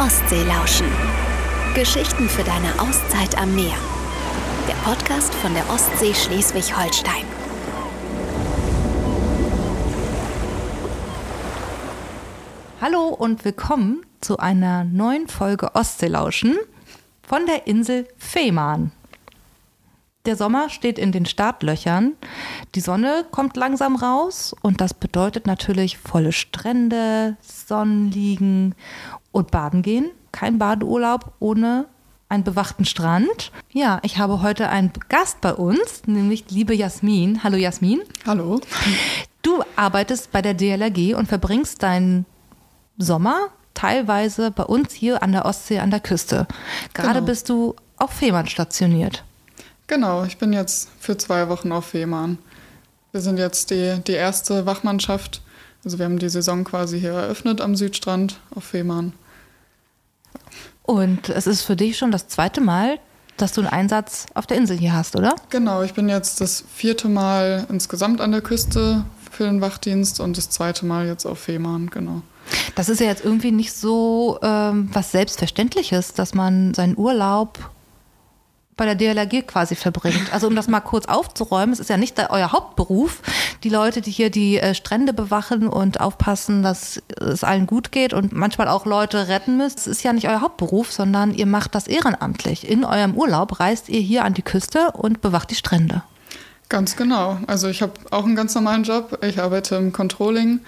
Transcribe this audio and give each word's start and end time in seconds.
Ostsee 0.00 0.44
lauschen. 0.44 0.86
Geschichten 1.74 2.26
für 2.30 2.42
deine 2.42 2.72
Auszeit 2.80 3.36
am 3.36 3.54
Meer. 3.54 3.76
Der 4.66 4.72
Podcast 4.76 5.34
von 5.34 5.52
der 5.52 5.68
Ostsee 5.68 6.14
Schleswig-Holstein. 6.14 7.26
Hallo 12.80 13.08
und 13.08 13.44
willkommen 13.44 14.00
zu 14.22 14.38
einer 14.38 14.84
neuen 14.84 15.28
Folge 15.28 15.74
Ostseelauschen 15.74 16.56
von 17.22 17.44
der 17.44 17.66
Insel 17.66 18.08
Fehmarn. 18.16 18.92
Der 20.26 20.36
Sommer 20.36 20.68
steht 20.68 20.98
in 20.98 21.12
den 21.12 21.24
Startlöchern. 21.24 22.12
Die 22.74 22.80
Sonne 22.80 23.24
kommt 23.30 23.56
langsam 23.56 23.96
raus 23.96 24.54
und 24.60 24.80
das 24.82 24.92
bedeutet 24.92 25.46
natürlich 25.46 25.96
volle 25.96 26.32
Strände, 26.32 27.36
Sonnenliegen 27.40 28.74
und 29.32 29.50
Baden 29.50 29.80
gehen. 29.80 30.10
Kein 30.30 30.58
Badeurlaub 30.58 31.32
ohne 31.40 31.86
einen 32.28 32.44
bewachten 32.44 32.84
Strand. 32.84 33.50
Ja, 33.72 33.98
ich 34.02 34.18
habe 34.18 34.42
heute 34.42 34.68
einen 34.68 34.92
Gast 35.08 35.40
bei 35.40 35.54
uns, 35.54 36.02
nämlich 36.06 36.44
liebe 36.50 36.74
Jasmin. 36.74 37.42
Hallo 37.42 37.56
Jasmin. 37.56 38.02
Hallo. 38.26 38.60
Du 39.42 39.62
arbeitest 39.74 40.30
bei 40.32 40.42
der 40.42 40.52
DLRG 40.54 41.14
und 41.16 41.28
verbringst 41.28 41.82
deinen 41.82 42.26
Sommer 42.98 43.48
teilweise 43.72 44.50
bei 44.50 44.64
uns 44.64 44.92
hier 44.92 45.22
an 45.22 45.32
der 45.32 45.46
Ostsee 45.46 45.78
an 45.78 45.90
der 45.90 46.00
Küste. 46.00 46.46
Gerade 46.92 47.14
Genau. 47.14 47.26
bist 47.26 47.48
du 47.48 47.74
auf 47.96 48.10
Fehmarn 48.10 48.46
stationiert. 48.46 49.24
Genau, 49.90 50.22
ich 50.22 50.38
bin 50.38 50.52
jetzt 50.52 50.88
für 51.00 51.18
zwei 51.18 51.48
Wochen 51.48 51.72
auf 51.72 51.86
Fehmarn. 51.86 52.38
Wir 53.10 53.20
sind 53.20 53.40
jetzt 53.40 53.70
die, 53.70 54.00
die 54.06 54.12
erste 54.12 54.64
Wachmannschaft. 54.64 55.42
Also 55.84 55.98
wir 55.98 56.04
haben 56.04 56.20
die 56.20 56.28
Saison 56.28 56.62
quasi 56.62 57.00
hier 57.00 57.10
eröffnet 57.10 57.60
am 57.60 57.74
Südstrand 57.74 58.38
auf 58.54 58.62
Fehmarn. 58.62 59.14
Und 60.84 61.28
es 61.28 61.48
ist 61.48 61.62
für 61.62 61.74
dich 61.74 61.98
schon 61.98 62.12
das 62.12 62.28
zweite 62.28 62.60
Mal, 62.60 63.00
dass 63.36 63.52
du 63.52 63.62
einen 63.62 63.70
Einsatz 63.70 64.26
auf 64.34 64.46
der 64.46 64.58
Insel 64.58 64.78
hier 64.78 64.92
hast, 64.92 65.16
oder? 65.16 65.34
Genau, 65.48 65.82
ich 65.82 65.92
bin 65.92 66.08
jetzt 66.08 66.40
das 66.40 66.62
vierte 66.72 67.08
Mal 67.08 67.66
insgesamt 67.68 68.20
an 68.20 68.30
der 68.30 68.42
Küste 68.42 69.04
für 69.32 69.42
den 69.42 69.60
Wachdienst 69.60 70.20
und 70.20 70.36
das 70.36 70.50
zweite 70.50 70.86
Mal 70.86 71.08
jetzt 71.08 71.26
auf 71.26 71.40
Fehmarn, 71.40 71.90
genau. 71.90 72.22
Das 72.76 72.88
ist 72.88 73.00
ja 73.00 73.06
jetzt 73.06 73.24
irgendwie 73.24 73.50
nicht 73.50 73.72
so 73.72 74.38
ähm, 74.40 74.88
was 74.92 75.10
Selbstverständliches, 75.10 76.14
dass 76.14 76.32
man 76.32 76.74
seinen 76.74 76.96
Urlaub 76.96 77.58
bei 78.80 78.86
der 78.86 78.94
DLRG 78.94 79.46
quasi 79.46 79.74
verbringt. 79.74 80.32
Also 80.32 80.46
um 80.46 80.56
das 80.56 80.66
mal 80.66 80.80
kurz 80.80 81.04
aufzuräumen, 81.04 81.74
es 81.74 81.80
ist 81.80 81.90
ja 81.90 81.98
nicht 81.98 82.18
euer 82.30 82.50
Hauptberuf. 82.50 83.20
Die 83.62 83.68
Leute, 83.68 84.00
die 84.00 84.10
hier 84.10 84.30
die 84.30 84.58
äh, 84.58 84.74
Strände 84.74 85.12
bewachen 85.12 85.68
und 85.68 86.00
aufpassen, 86.00 86.62
dass 86.62 87.02
es 87.20 87.44
allen 87.44 87.66
gut 87.66 87.92
geht 87.92 88.14
und 88.14 88.32
manchmal 88.32 88.68
auch 88.68 88.86
Leute 88.86 89.28
retten 89.28 89.58
müsst, 89.58 89.76
das 89.76 89.86
ist 89.86 90.02
ja 90.02 90.14
nicht 90.14 90.28
euer 90.28 90.40
Hauptberuf, 90.40 90.92
sondern 90.92 91.34
ihr 91.34 91.44
macht 91.44 91.74
das 91.74 91.88
ehrenamtlich. 91.88 92.66
In 92.66 92.86
eurem 92.86 93.16
Urlaub 93.16 93.60
reist 93.60 93.90
ihr 93.90 94.00
hier 94.00 94.24
an 94.24 94.32
die 94.32 94.40
Küste 94.40 94.92
und 94.92 95.20
bewacht 95.20 95.50
die 95.50 95.56
Strände. 95.56 96.02
Ganz 96.70 96.96
genau. 96.96 97.36
Also 97.46 97.68
ich 97.68 97.82
habe 97.82 97.92
auch 98.10 98.24
einen 98.24 98.34
ganz 98.34 98.54
normalen 98.54 98.84
Job. 98.84 99.18
Ich 99.22 99.42
arbeite 99.42 99.76
im 99.76 99.92
Controlling 99.92 100.60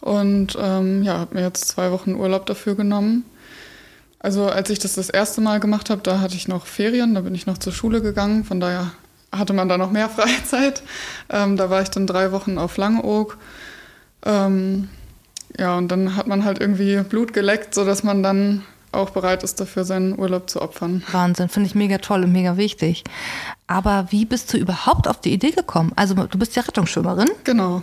und 0.00 0.58
ähm, 0.60 1.04
ja, 1.04 1.18
habe 1.20 1.36
mir 1.36 1.42
jetzt 1.42 1.68
zwei 1.68 1.92
Wochen 1.92 2.16
Urlaub 2.16 2.44
dafür 2.44 2.74
genommen. 2.74 3.24
Also 4.22 4.46
als 4.46 4.70
ich 4.70 4.78
das 4.78 4.94
das 4.94 5.10
erste 5.10 5.40
Mal 5.40 5.58
gemacht 5.58 5.90
habe, 5.90 6.00
da 6.02 6.20
hatte 6.20 6.36
ich 6.36 6.46
noch 6.46 6.66
Ferien, 6.66 7.14
da 7.14 7.22
bin 7.22 7.34
ich 7.34 7.46
noch 7.46 7.58
zur 7.58 7.72
Schule 7.72 8.00
gegangen. 8.00 8.44
Von 8.44 8.60
daher 8.60 8.92
hatte 9.32 9.52
man 9.52 9.68
da 9.68 9.76
noch 9.76 9.90
mehr 9.90 10.08
Freizeit. 10.08 10.82
Ähm, 11.28 11.56
da 11.56 11.70
war 11.70 11.82
ich 11.82 11.90
dann 11.90 12.06
drei 12.06 12.30
Wochen 12.30 12.56
auf 12.56 12.76
Langeoog. 12.76 13.36
Ähm, 14.24 14.88
ja, 15.58 15.76
und 15.76 15.88
dann 15.88 16.16
hat 16.16 16.28
man 16.28 16.44
halt 16.44 16.60
irgendwie 16.60 17.02
Blut 17.02 17.32
geleckt, 17.32 17.74
sodass 17.74 18.04
man 18.04 18.22
dann 18.22 18.62
auch 18.92 19.10
bereit 19.10 19.42
ist, 19.42 19.58
dafür 19.58 19.84
seinen 19.84 20.18
Urlaub 20.18 20.48
zu 20.48 20.62
opfern. 20.62 21.02
Wahnsinn, 21.10 21.48
finde 21.48 21.66
ich 21.66 21.74
mega 21.74 21.98
toll 21.98 22.24
und 22.24 22.32
mega 22.32 22.56
wichtig. 22.56 23.04
Aber 23.66 24.06
wie 24.10 24.24
bist 24.24 24.52
du 24.52 24.58
überhaupt 24.58 25.08
auf 25.08 25.20
die 25.20 25.32
Idee 25.32 25.50
gekommen? 25.50 25.92
Also 25.96 26.14
du 26.14 26.38
bist 26.38 26.54
ja 26.56 26.62
Rettungsschwimmerin. 26.62 27.28
Genau. 27.44 27.82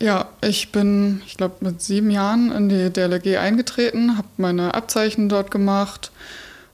Ja, 0.00 0.26
ich 0.40 0.70
bin, 0.70 1.22
ich 1.26 1.36
glaube, 1.36 1.56
mit 1.60 1.82
sieben 1.82 2.10
Jahren 2.10 2.52
in 2.52 2.68
die 2.68 2.90
DLRG 2.90 3.38
eingetreten, 3.38 4.16
habe 4.16 4.28
meine 4.36 4.74
Abzeichen 4.74 5.28
dort 5.28 5.50
gemacht 5.50 6.12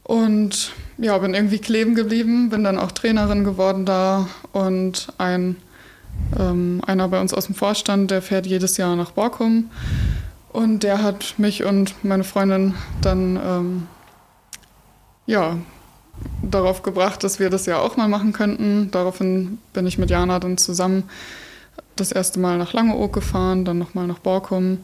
und 0.03 0.73
ja, 0.99 1.17
bin 1.17 1.33
irgendwie 1.33 1.59
kleben 1.59 1.95
geblieben, 1.95 2.51
bin 2.51 2.65
dann 2.65 2.79
auch 2.79 2.93
Trainerin 2.93 3.45
geworden 3.45 3.87
da 3.87 4.29
und 4.53 5.09
ein, 5.17 5.57
ähm, 6.39 6.83
einer 6.87 7.09
bei 7.09 7.19
uns 7.19 7.33
aus 7.33 7.47
dem 7.47 7.55
Vorstand, 7.55 8.11
der 8.11 8.21
fährt 8.21 8.47
jedes 8.47 8.77
Jahr 8.77 8.95
nach 8.95 9.13
Borkum 9.13 9.71
und 10.53 10.83
der 10.83 11.03
hat 11.03 11.35
mich 11.39 11.65
und 11.65 11.95
meine 12.05 12.25
Freundin 12.25 12.75
dann 13.01 13.41
ähm, 13.43 13.87
ja, 15.25 15.57
darauf 16.43 16.83
gebracht, 16.83 17.25
dass 17.25 17.39
wir 17.39 17.49
das 17.49 17.65
ja 17.65 17.79
auch 17.79 17.97
mal 17.97 18.09
machen 18.09 18.35
könnten. 18.35 18.91
Daraufhin 18.91 19.59
bin 19.73 19.87
ich 19.87 19.97
mit 19.97 20.11
Jana 20.11 20.39
dann 20.39 20.59
zusammen 20.59 21.05
das 21.97 22.13
erste 22.13 22.41
Mal 22.41 22.59
nach 22.59 22.73
Langeoog 22.73 23.13
gefahren, 23.13 23.65
dann 23.65 23.79
nochmal 23.79 24.07
nach 24.07 24.19
Borkum. 24.19 24.79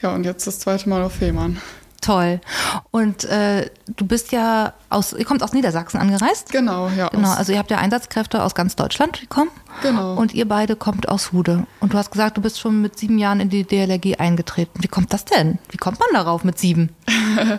Ja, 0.00 0.14
und 0.14 0.24
jetzt 0.24 0.46
das 0.46 0.60
zweite 0.60 0.88
Mal 0.88 1.02
auf 1.02 1.14
Fehmarn. 1.14 1.60
Toll. 2.00 2.40
Und 2.92 3.24
äh, 3.24 3.70
du 3.96 4.06
bist 4.06 4.30
ja 4.30 4.72
aus, 4.88 5.12
ihr 5.12 5.24
kommt 5.24 5.42
aus 5.42 5.52
Niedersachsen 5.52 5.98
angereist? 5.98 6.52
Genau, 6.52 6.88
ja. 6.96 7.08
Genau, 7.08 7.32
also 7.32 7.52
ihr 7.52 7.58
habt 7.58 7.70
ja 7.70 7.78
Einsatzkräfte 7.78 8.42
aus 8.42 8.54
ganz 8.54 8.76
Deutschland 8.76 9.20
gekommen. 9.20 9.50
Genau. 9.82 10.14
Und 10.14 10.32
ihr 10.32 10.46
beide 10.46 10.76
kommt 10.76 11.08
aus 11.08 11.32
Hude. 11.32 11.66
Und 11.80 11.92
du 11.92 11.98
hast 11.98 12.12
gesagt, 12.12 12.36
du 12.36 12.40
bist 12.40 12.60
schon 12.60 12.80
mit 12.80 12.98
sieben 12.98 13.18
Jahren 13.18 13.40
in 13.40 13.50
die 13.50 13.64
DLRG 13.64 14.20
eingetreten. 14.20 14.82
Wie 14.82 14.88
kommt 14.88 15.12
das 15.12 15.24
denn? 15.24 15.58
Wie 15.70 15.76
kommt 15.76 15.98
man 15.98 16.08
darauf 16.12 16.44
mit 16.44 16.58
sieben? 16.58 16.90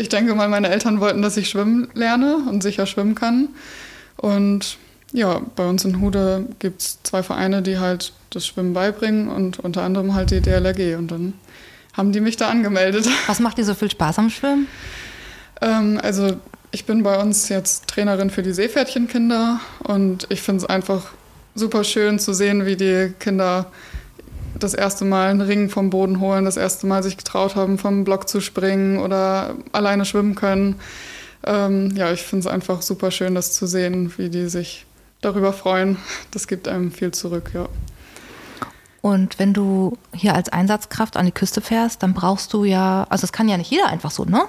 Ich 0.00 0.08
denke 0.08 0.32
mal, 0.36 0.48
meine 0.48 0.68
Eltern 0.68 1.00
wollten, 1.00 1.22
dass 1.22 1.36
ich 1.36 1.48
schwimmen 1.48 1.88
lerne 1.92 2.36
und 2.48 2.62
sicher 2.62 2.86
schwimmen 2.86 3.16
kann. 3.16 3.48
Und 4.16 4.78
ja, 5.12 5.40
bei 5.56 5.66
uns 5.66 5.84
in 5.84 6.00
Hude 6.00 6.46
gibt 6.58 6.82
es 6.82 7.02
zwei 7.02 7.22
Vereine, 7.22 7.62
die 7.62 7.78
halt 7.78 8.12
das 8.30 8.46
Schwimmen 8.46 8.74
beibringen 8.74 9.28
und 9.28 9.58
unter 9.58 9.82
anderem 9.82 10.14
halt 10.14 10.30
die 10.30 10.40
DLRG. 10.40 10.96
Und 10.96 11.10
dann 11.10 11.32
haben 11.94 12.12
die 12.12 12.20
mich 12.20 12.36
da 12.36 12.48
angemeldet. 12.48 13.08
Was 13.26 13.40
macht 13.40 13.58
dir 13.58 13.64
so 13.64 13.74
viel 13.74 13.90
Spaß 13.90 14.18
am 14.18 14.30
Schwimmen? 14.30 14.66
Ähm, 15.60 15.98
also 16.02 16.36
ich 16.70 16.84
bin 16.84 17.02
bei 17.02 17.18
uns 17.18 17.48
jetzt 17.48 17.88
Trainerin 17.88 18.30
für 18.30 18.42
die 18.42 18.52
Seepferdchenkinder 18.52 19.60
und 19.84 20.26
ich 20.28 20.42
finde 20.42 20.64
es 20.64 20.68
einfach 20.68 21.12
super 21.54 21.82
schön 21.84 22.18
zu 22.18 22.34
sehen, 22.34 22.66
wie 22.66 22.76
die 22.76 23.12
Kinder 23.18 23.66
das 24.58 24.74
erste 24.74 25.04
Mal 25.04 25.30
einen 25.30 25.40
Ring 25.40 25.70
vom 25.70 25.90
Boden 25.90 26.20
holen, 26.20 26.44
das 26.44 26.56
erste 26.56 26.86
Mal 26.86 27.02
sich 27.02 27.16
getraut 27.16 27.56
haben, 27.56 27.78
vom 27.78 28.04
Block 28.04 28.28
zu 28.28 28.40
springen 28.40 28.98
oder 28.98 29.54
alleine 29.72 30.04
schwimmen 30.04 30.34
können. 30.34 30.76
Ähm, 31.44 31.92
ja, 31.96 32.12
ich 32.12 32.22
finde 32.22 32.46
es 32.46 32.52
einfach 32.52 32.82
super 32.82 33.10
schön, 33.10 33.34
das 33.34 33.52
zu 33.52 33.66
sehen, 33.66 34.12
wie 34.16 34.28
die 34.28 34.48
sich 34.48 34.84
darüber 35.20 35.52
freuen. 35.52 35.96
Das 36.30 36.46
gibt 36.46 36.68
einem 36.68 36.92
viel 36.92 37.12
zurück, 37.12 37.50
ja. 37.54 37.68
Und 39.00 39.38
wenn 39.38 39.54
du 39.54 39.96
hier 40.12 40.34
als 40.34 40.48
Einsatzkraft 40.48 41.16
an 41.16 41.26
die 41.26 41.32
Küste 41.32 41.60
fährst, 41.60 42.02
dann 42.02 42.14
brauchst 42.14 42.52
du 42.52 42.64
ja, 42.64 43.06
also 43.08 43.22
das 43.22 43.32
kann 43.32 43.48
ja 43.48 43.56
nicht 43.56 43.70
jeder 43.70 43.86
einfach 43.86 44.10
so, 44.10 44.24
ne? 44.24 44.42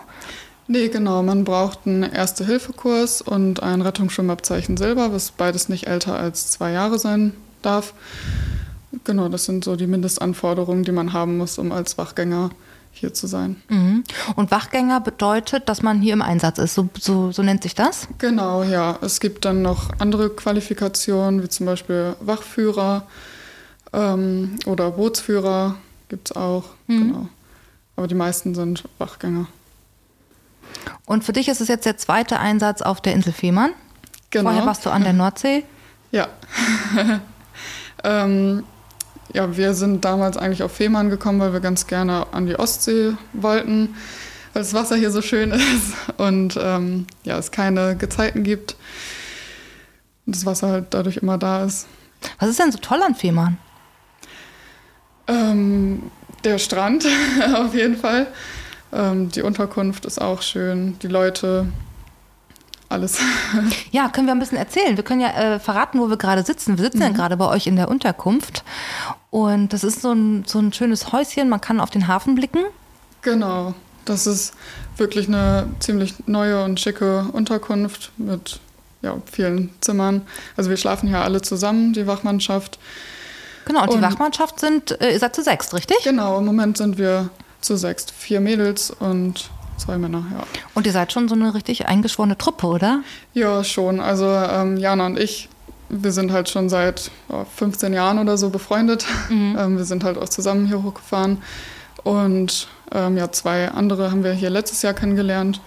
Nee, 0.67 0.89
genau. 0.89 1.23
Man 1.23 1.45
braucht 1.45 1.79
einen 1.85 2.03
Erste-Hilfe-Kurs 2.03 3.21
und 3.21 3.63
ein 3.63 3.81
Rettungsschwimmabzeichen 3.81 4.77
Silber, 4.77 5.11
was 5.11 5.31
beides 5.31 5.69
nicht 5.69 5.87
älter 5.87 6.15
als 6.15 6.51
zwei 6.51 6.71
Jahre 6.71 6.99
sein 6.99 7.33
darf. 7.61 7.93
Genau, 9.03 9.29
das 9.29 9.45
sind 9.45 9.63
so 9.63 9.75
die 9.75 9.87
Mindestanforderungen, 9.87 10.83
die 10.83 10.91
man 10.91 11.13
haben 11.13 11.37
muss, 11.37 11.57
um 11.57 11.71
als 11.71 11.97
Wachgänger 11.97 12.49
hier 12.91 13.13
zu 13.13 13.27
sein. 13.27 13.61
Mhm. 13.69 14.03
Und 14.35 14.51
Wachgänger 14.51 14.99
bedeutet, 14.99 15.69
dass 15.69 15.81
man 15.81 16.01
hier 16.01 16.13
im 16.13 16.21
Einsatz 16.21 16.57
ist. 16.57 16.75
So, 16.75 16.89
so, 16.99 17.31
so 17.31 17.43
nennt 17.43 17.63
sich 17.63 17.75
das? 17.75 18.07
Genau, 18.17 18.63
ja. 18.63 18.97
Es 19.01 19.19
gibt 19.19 19.45
dann 19.45 19.61
noch 19.61 19.89
andere 19.99 20.29
Qualifikationen, 20.29 21.41
wie 21.43 21.49
zum 21.49 21.65
Beispiel 21.65 22.15
Wachführer 22.19 23.07
ähm, 23.93 24.57
oder 24.65 24.91
Bootsführer 24.91 25.75
gibt 26.09 26.31
es 26.31 26.35
auch. 26.35 26.65
Genau. 26.87 27.27
Aber 27.95 28.07
die 28.07 28.15
meisten 28.15 28.55
sind 28.55 28.83
Wachgänger. 28.97 29.47
Und 31.05 31.23
für 31.23 31.33
dich 31.33 31.47
ist 31.47 31.61
es 31.61 31.67
jetzt 31.67 31.85
der 31.85 31.97
zweite 31.97 32.39
Einsatz 32.39 32.81
auf 32.81 33.01
der 33.01 33.13
Insel 33.13 33.33
Fehmarn. 33.33 33.71
Genau. 34.29 34.49
Vorher 34.49 34.65
warst 34.65 34.85
du 34.85 34.89
an 34.89 35.03
der 35.03 35.13
Nordsee. 35.13 35.63
Ja. 36.11 36.27
ähm, 38.03 38.63
ja, 39.33 39.55
wir 39.57 39.73
sind 39.73 40.05
damals 40.05 40.37
eigentlich 40.37 40.63
auf 40.63 40.71
Fehmarn 40.71 41.09
gekommen, 41.09 41.39
weil 41.39 41.53
wir 41.53 41.59
ganz 41.59 41.87
gerne 41.87 42.27
an 42.31 42.47
die 42.47 42.57
Ostsee 42.57 43.13
wollten, 43.33 43.95
weil 44.53 44.63
das 44.63 44.73
Wasser 44.73 44.95
hier 44.95 45.11
so 45.11 45.21
schön 45.21 45.51
ist 45.75 45.93
und 46.17 46.57
ähm, 46.61 47.05
ja, 47.23 47.37
es 47.37 47.51
keine 47.51 47.95
Gezeiten 47.95 48.43
gibt. 48.43 48.75
Und 50.25 50.35
das 50.35 50.45
Wasser 50.45 50.69
halt 50.69 50.87
dadurch 50.91 51.17
immer 51.17 51.37
da 51.37 51.63
ist. 51.63 51.87
Was 52.39 52.49
ist 52.49 52.59
denn 52.59 52.71
so 52.71 52.79
toll 52.79 53.01
an 53.01 53.15
Fehmarn? 53.15 53.57
Ähm, 55.27 56.11
der 56.43 56.57
Strand 56.57 57.05
auf 57.55 57.73
jeden 57.73 57.97
Fall. 57.97 58.27
Ähm, 58.91 59.29
die 59.29 59.41
Unterkunft 59.41 60.05
ist 60.05 60.19
auch 60.19 60.41
schön. 60.41 60.97
Die 60.99 61.07
Leute, 61.07 61.67
alles. 62.89 63.17
Ja, 63.91 64.09
können 64.09 64.27
wir 64.27 64.33
ein 64.33 64.39
bisschen 64.39 64.57
erzählen. 64.57 64.95
Wir 64.97 65.03
können 65.03 65.21
ja 65.21 65.29
äh, 65.55 65.59
verraten, 65.59 65.99
wo 65.99 66.09
wir 66.09 66.17
gerade 66.17 66.43
sitzen. 66.43 66.77
Wir 66.77 66.85
sitzen 66.85 67.01
ja 67.01 67.09
gerade 67.09 67.37
bei 67.37 67.47
euch 67.47 67.65
in 67.67 67.75
der 67.75 67.87
Unterkunft. 67.89 68.63
Und 69.31 69.73
das 69.73 69.83
ist 69.83 70.01
so 70.01 70.11
ein, 70.11 70.43
so 70.45 70.59
ein 70.59 70.73
schönes 70.73 71.11
Häuschen. 71.11 71.49
Man 71.49 71.61
kann 71.61 71.79
auf 71.79 71.89
den 71.89 72.07
Hafen 72.07 72.35
blicken. 72.35 72.59
genau. 73.21 73.73
Das 74.05 74.25
ist 74.25 74.55
wirklich 74.97 75.27
eine 75.27 75.67
ziemlich 75.79 76.15
neue 76.25 76.63
und 76.63 76.79
schicke 76.79 77.25
Unterkunft 77.31 78.11
mit 78.17 78.59
ja, 79.03 79.17
vielen 79.31 79.69
Zimmern. 79.81 80.23
Also 80.57 80.71
wir 80.71 80.77
schlafen 80.77 81.07
hier 81.09 81.19
alle 81.19 81.43
zusammen, 81.43 81.93
die 81.93 82.07
Wachmannschaft. 82.07 82.79
Genau, 83.65 83.83
und 83.83 83.91
die 83.91 83.97
Und- 83.97 84.01
Wachmannschaft 84.01 84.59
sind, 84.59 84.99
äh, 84.99 85.11
ihr 85.11 85.19
seid 85.19 85.35
zu 85.35 85.43
sechst, 85.43 85.75
richtig? 85.75 85.97
Genau, 86.03 86.39
im 86.39 86.45
Moment 86.45 86.77
sind 86.77 86.97
wir 86.97 87.29
zu 87.61 87.75
sechst. 87.75 88.09
Vier 88.11 88.39
Mädels 88.39 88.89
und 88.89 89.51
zwei 89.79 89.97
Männer, 89.97 90.25
ja. 90.31 90.43
Und 90.75 90.85
ihr 90.85 90.91
seid 90.91 91.11
schon 91.11 91.27
so 91.27 91.35
eine 91.35 91.53
richtig 91.53 91.87
eingeschworene 91.87 92.37
Truppe, 92.37 92.67
oder? 92.67 93.01
Ja, 93.33 93.63
schon. 93.63 93.99
Also 93.99 94.25
ähm, 94.25 94.77
Jana 94.77 95.07
und 95.07 95.19
ich, 95.19 95.49
wir 95.89 96.11
sind 96.11 96.31
halt 96.31 96.49
schon 96.49 96.69
seit 96.69 97.11
oh, 97.29 97.45
15 97.55 97.93
Jahren 97.93 98.19
oder 98.19 98.37
so 98.37 98.49
befreundet. 98.49 99.05
Ähm, 99.29 99.77
wir 99.77 99.85
sind 99.85 100.03
halt 100.03 100.17
auch 100.17 100.29
zusammen 100.29 100.67
hier 100.67 100.83
hochgefahren. 100.83 101.41
Und 102.03 102.67
ähm, 102.91 103.17
ja, 103.17 103.31
zwei 103.31 103.69
andere 103.69 104.11
haben 104.11 104.23
wir 104.23 104.31
hier 104.33 104.49
letztes 104.49 104.81
Jahr 104.81 104.93
kennengelernt, 104.93 105.61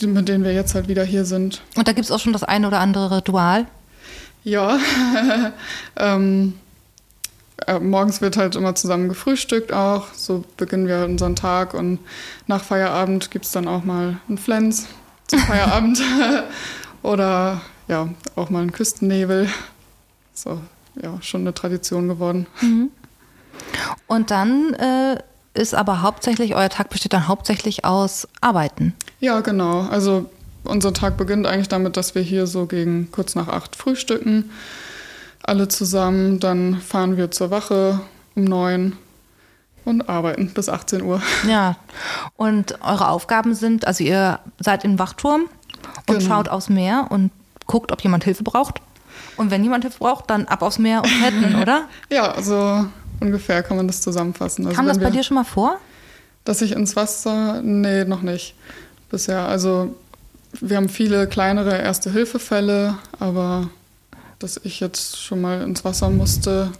mit 0.00 0.28
denen 0.28 0.44
wir 0.44 0.52
jetzt 0.52 0.74
halt 0.74 0.88
wieder 0.88 1.04
hier 1.04 1.24
sind. 1.24 1.62
Und 1.76 1.88
da 1.88 1.92
gibt 1.92 2.04
es 2.04 2.10
auch 2.10 2.20
schon 2.20 2.32
das 2.32 2.44
eine 2.44 2.66
oder 2.66 2.80
andere 2.80 3.16
Ritual. 3.16 3.66
Ja, 4.44 4.78
ähm, 5.96 6.54
äh, 6.54 6.67
morgens 7.80 8.20
wird 8.20 8.36
halt 8.36 8.56
immer 8.56 8.74
zusammen 8.74 9.08
gefrühstückt 9.08 9.72
auch. 9.72 10.12
So 10.14 10.44
beginnen 10.56 10.86
wir 10.86 11.04
unseren 11.04 11.36
Tag 11.36 11.74
und 11.74 11.98
nach 12.46 12.62
Feierabend 12.62 13.30
gibt 13.30 13.44
es 13.44 13.52
dann 13.52 13.68
auch 13.68 13.84
mal 13.84 14.18
einen 14.28 14.38
Flens 14.38 14.86
zum 15.26 15.38
Feierabend. 15.46 16.00
Oder 17.02 17.60
ja, 17.88 18.08
auch 18.36 18.50
mal 18.50 18.60
einen 18.60 18.72
Küstennebel. 18.72 19.48
So, 20.34 20.60
ja, 21.02 21.20
schon 21.22 21.42
eine 21.42 21.54
Tradition 21.54 22.08
geworden. 22.08 22.46
Und 24.06 24.30
dann 24.30 24.74
äh, 24.74 25.18
ist 25.54 25.74
aber 25.74 26.02
hauptsächlich, 26.02 26.54
euer 26.54 26.68
Tag 26.68 26.90
besteht 26.90 27.12
dann 27.12 27.28
hauptsächlich 27.28 27.84
aus 27.84 28.28
Arbeiten. 28.40 28.94
Ja, 29.20 29.40
genau. 29.40 29.82
Also 29.82 30.30
unser 30.64 30.92
Tag 30.92 31.16
beginnt 31.16 31.46
eigentlich 31.46 31.68
damit, 31.68 31.96
dass 31.96 32.14
wir 32.14 32.22
hier 32.22 32.46
so 32.46 32.66
gegen 32.66 33.10
kurz 33.10 33.34
nach 33.34 33.48
acht 33.48 33.74
frühstücken. 33.76 34.50
Alle 35.48 35.68
zusammen. 35.68 36.40
Dann 36.40 36.80
fahren 36.80 37.16
wir 37.16 37.30
zur 37.30 37.50
Wache 37.50 38.00
um 38.34 38.44
neun 38.44 38.96
und 39.84 40.08
arbeiten 40.08 40.50
bis 40.54 40.68
18 40.68 41.02
Uhr. 41.02 41.22
Ja. 41.48 41.76
Und 42.36 42.78
eure 42.82 43.08
Aufgaben 43.08 43.54
sind, 43.54 43.86
also 43.86 44.04
ihr 44.04 44.38
seid 44.60 44.84
im 44.84 44.98
Wachturm 44.98 45.42
und 46.06 46.18
Genau. 46.18 46.28
schaut 46.28 46.48
aufs 46.48 46.68
Meer 46.68 47.06
und 47.10 47.30
guckt, 47.66 47.90
ob 47.92 48.00
jemand 48.02 48.24
Hilfe 48.24 48.42
braucht. 48.44 48.80
Und 49.36 49.50
wenn 49.50 49.62
jemand 49.62 49.84
Hilfe 49.84 49.98
braucht, 49.98 50.30
dann 50.30 50.46
ab 50.46 50.62
aufs 50.62 50.78
Meer 50.78 51.02
und 51.02 51.10
retten, 51.24 51.54
oder? 51.62 51.88
Ja, 52.10 52.30
also 52.32 52.86
ungefähr 53.20 53.62
kann 53.62 53.76
man 53.76 53.86
das 53.86 54.00
zusammenfassen. 54.02 54.66
Also 54.66 54.76
Kam 54.76 54.86
das 54.86 54.98
bei 54.98 55.04
wir, 55.04 55.10
dir 55.10 55.22
schon 55.22 55.34
mal 55.36 55.44
vor? 55.44 55.76
Dass 56.44 56.62
ich 56.62 56.72
ins 56.72 56.94
Wasser, 56.96 57.60
nee, 57.62 58.04
noch 58.04 58.22
nicht 58.22 58.54
bisher. 59.10 59.46
Also 59.48 59.94
wir 60.60 60.76
haben 60.76 60.88
viele 60.88 61.26
kleinere 61.28 61.76
Erste-Hilfe-Fälle, 61.78 62.96
aber 63.18 63.68
dass 64.38 64.60
ich 64.62 64.80
jetzt 64.80 65.20
schon 65.20 65.40
mal 65.40 65.62
ins 65.62 65.84
Wasser 65.84 66.10
musste, 66.10 66.70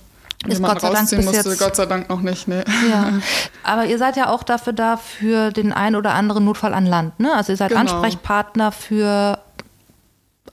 Ist 0.47 0.63
Gott 0.63 0.81
sei 0.81 0.89
Dank 0.91 1.01
rausziehen 1.03 1.25
bis 1.25 1.33
musste, 1.35 1.49
jetzt- 1.51 1.59
Gott 1.61 1.77
sei 1.77 1.87
Dank 1.87 2.09
noch 2.09 2.21
nicht, 2.21 2.47
nee. 2.49 2.63
Ja. 2.91 3.13
Aber 3.65 3.85
ihr 3.87 3.99
seid 3.99 4.17
ja 4.17 4.29
auch 4.31 4.43
dafür 4.45 4.73
da 4.73 4.97
für 4.97 5.51
den 5.51 5.73
einen 5.73 5.97
oder 5.97 6.13
anderen 6.15 6.45
Notfall 6.45 6.75
an 6.75 6.87
Land, 6.87 7.19
ne? 7.21 7.35
Also 7.35 7.53
ihr 7.53 7.57
seid 7.57 7.71
Genau. 7.71 7.81
Ansprechpartner 7.81 8.71
für 8.73 9.39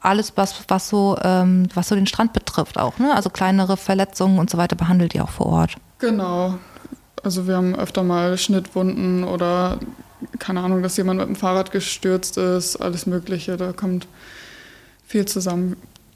alles, 0.02 0.34
was, 0.36 0.56
was, 0.68 0.90
so, 0.90 1.18
ähm, 1.24 1.68
was 1.74 1.88
so 1.88 1.96
den 1.96 2.06
Strand 2.08 2.34
betrifft 2.34 2.78
auch, 2.80 2.98
ne? 3.00 3.16
Also 3.16 3.30
kleinere 3.30 3.78
Verletzungen 3.78 4.40
und 4.40 4.50
so 4.50 4.58
weiter 4.58 4.76
behandelt 4.76 5.14
ihr 5.16 5.24
auch 5.24 5.30
vor 5.30 5.48
Ort. 5.48 5.76
Genau. 6.00 6.56
Also 7.24 7.48
wir 7.48 7.56
haben 7.56 7.76
öfter 7.76 8.04
mal 8.04 8.38
Schnittwunden 8.38 9.24
oder 9.24 9.80
keine 10.40 10.62
Ahnung, 10.62 10.84
dass 10.84 10.98
jemand 10.98 11.20
mit 11.20 11.28
dem 11.28 11.36
Fahrrad 11.36 11.72
gestürzt 11.72 12.38
ist, 12.38 12.78
alles 12.78 13.06
Mögliche. 13.08 13.58
Da 13.58 13.72
kommt 13.74 14.08
viel 15.08 15.26
zusammen. 15.26 15.76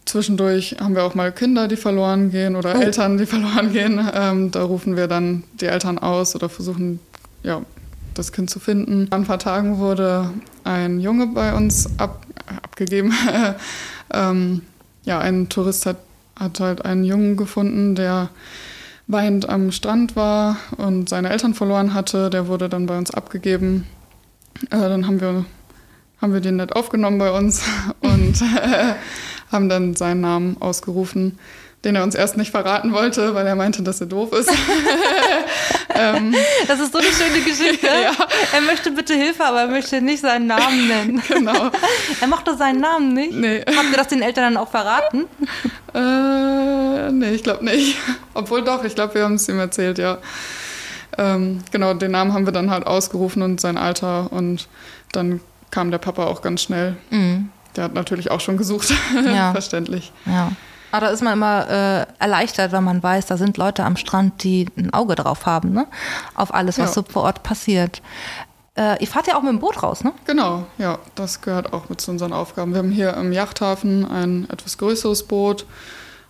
Zwischendurch 0.10 0.78
haben 0.80 0.96
wir 0.96 1.04
auch 1.04 1.14
mal 1.14 1.32
Kinder, 1.32 1.68
die 1.68 1.76
verloren 1.76 2.32
gehen 2.32 2.56
oder 2.56 2.74
Oh. 2.76 2.82
Eltern, 2.82 3.20
die 3.20 3.26
verloren 3.28 3.72
gehen. 3.72 4.02
Ähm, 4.12 4.50
da 4.50 4.64
rufen 4.64 4.98
wir 4.98 5.06
dann 5.06 5.44
die 5.62 5.68
Eltern 5.68 6.00
aus 6.00 6.34
oder 6.34 6.50
versuchen, 6.50 7.00
ja, 7.44 7.62
das 8.16 8.32
Kind 8.32 8.50
zu 8.50 8.60
finden. 8.60 9.06
An 9.12 9.22
ein 9.22 9.28
paar 9.28 9.38
Tagen 9.38 9.78
wurde 9.78 10.32
ein 10.64 11.00
Junge 11.00 11.28
bei 11.28 11.54
uns 11.54 11.88
ab, 12.00 12.26
abgegeben. 12.64 13.14
ähm, 14.12 14.64
ja, 15.06 15.20
ein 15.20 15.48
Tourist 15.48 15.86
hat, 15.86 15.98
hat 16.36 16.60
halt 16.60 16.86
einen 16.86 17.04
Jungen 17.04 17.38
gefunden, 17.38 17.94
der 17.94 18.30
weinend 19.06 19.48
am 19.48 19.72
Strand 19.72 20.16
war 20.16 20.58
und 20.78 21.08
seine 21.08 21.30
Eltern 21.30 21.54
verloren 21.54 21.94
hatte. 21.94 22.32
Der 22.32 22.48
wurde 22.48 22.68
dann 22.68 22.88
bei 22.88 22.98
uns 22.98 23.12
abgegeben. 23.12 23.86
Äh, 24.72 24.80
dann 24.80 25.06
haben 25.06 25.22
wir, 25.22 25.46
haben 26.20 26.34
wir 26.34 26.42
den 26.42 26.56
nett 26.56 26.76
aufgenommen 26.76 27.20
bei 27.20 27.32
uns 27.32 27.62
und 28.02 28.42
äh, 28.42 28.96
haben 29.51 29.69
dann 29.69 29.96
seinen 29.96 30.22
Namen 30.22 30.57
ausgerufen, 30.60 31.40
den 31.84 31.96
er 31.96 32.04
uns 32.04 32.13
erst 32.13 32.36
nicht 32.36 32.51
verraten 32.51 32.92
wollte, 32.92 33.34
weil 33.36 33.48
er 33.48 33.56
meinte, 33.56 33.81
dass 33.84 34.01
er 34.01 34.07
doof 34.07 34.34
ist. 34.34 34.51
ähm, 35.96 36.36
Das 36.68 36.80
ist 36.80 36.92
so 36.92 37.00
eine 37.00 37.07
schöne 37.07 37.42
Geschichte. 37.44 37.88
Er 38.54 38.62
möchte 38.62 38.92
bitte 38.92 39.13
Hilfe, 39.13 39.46
aber 39.46 39.62
er 39.62 39.68
möchte 39.68 40.01
nicht 40.01 40.22
seinen 40.22 40.48
Namen 40.48 40.88
nennen. 40.88 41.24
genau. 41.28 41.72
Er 42.19 42.28
mochte 42.28 42.57
seinen 42.57 42.81
Namen 42.81 43.13
nicht. 43.13 43.34
Nee. 43.34 43.62
Habt 43.62 43.92
ihr 43.92 43.98
das 43.98 44.07
den 44.07 44.22
Eltern 44.22 44.54
dann 44.54 44.57
auch 44.57 44.69
verraten? 44.69 45.25
Äh, 45.94 47.12
nee, 47.12 47.31
ich 47.31 47.44
glaube 47.44 47.63
nicht. 47.63 47.98
Obwohl 48.34 48.63
doch, 48.63 48.84
ich 48.84 48.96
glaube, 48.96 49.13
wir 49.16 49.24
haben 49.24 49.36
es 49.36 49.48
ihm 49.48 49.60
erzählt, 49.60 50.00
ja. 50.00 50.18
Ähm, 51.18 51.60
genau, 51.72 51.94
den 51.94 52.12
Namen 52.12 52.34
haben 52.34 52.46
wir 52.46 52.54
dann 52.54 52.72
halt 52.72 52.88
ausgerufen 52.88 53.42
und 53.42 53.62
sein 53.62 53.78
Alter 53.78 54.31
und 54.31 54.68
dann 55.12 55.42
kam 55.72 55.92
der 55.92 55.98
Papa 56.00 56.25
auch 56.25 56.42
ganz 56.42 56.63
schnell. 56.63 56.98
Der 57.80 57.86
hat 57.86 57.94
natürlich 57.94 58.30
auch 58.30 58.42
schon 58.42 58.58
gesucht, 58.58 58.94
Ja. 59.26 59.52
verständlich. 59.54 60.12
Ja. 60.26 60.52
Aber 60.92 61.06
da 61.06 61.12
ist 61.14 61.24
man 61.24 61.31
immer 61.31 61.70
äh, 61.70 62.06
erleichtert, 62.22 62.74
wenn 62.74 62.84
man 62.84 63.02
weiß, 63.02 63.28
da 63.28 63.38
sind 63.38 63.56
Leute 63.56 63.86
am 63.86 63.96
Strand, 63.96 64.44
die 64.44 64.68
ein 64.78 64.92
Auge 64.94 65.16
drauf 65.16 65.46
haben, 65.46 65.72
ne? 65.72 65.88
Auf 66.36 66.54
alles, 66.54 66.78
was 66.78 66.90
Ja. 66.90 66.94
so 66.96 67.04
vor 67.10 67.24
Ort 67.24 67.42
passiert. 67.42 68.02
Äh, 68.76 69.00
ihr 69.02 69.08
fahrt 69.08 69.28
ja 69.28 69.38
auch 69.38 69.42
mit 69.44 69.54
dem 69.54 69.60
Boot 69.60 69.81
raus, 69.81 70.04
ne? 70.04 70.12
Genau, 70.26 70.66
ja, 70.78 71.00
das 71.16 71.40
gehört 71.40 71.72
auch 71.72 71.88
mit 71.88 72.02
zu 72.02 72.12
unseren 72.12 72.34
Aufgaben. 72.34 72.74
Wir 72.74 72.80
haben 72.80 72.92
hier 72.92 73.14
im 73.14 73.31
Yachthafen 73.31 74.04
ein 74.12 74.50
etwas 74.50 74.78
größeres 74.78 75.24
Boot 75.24 75.66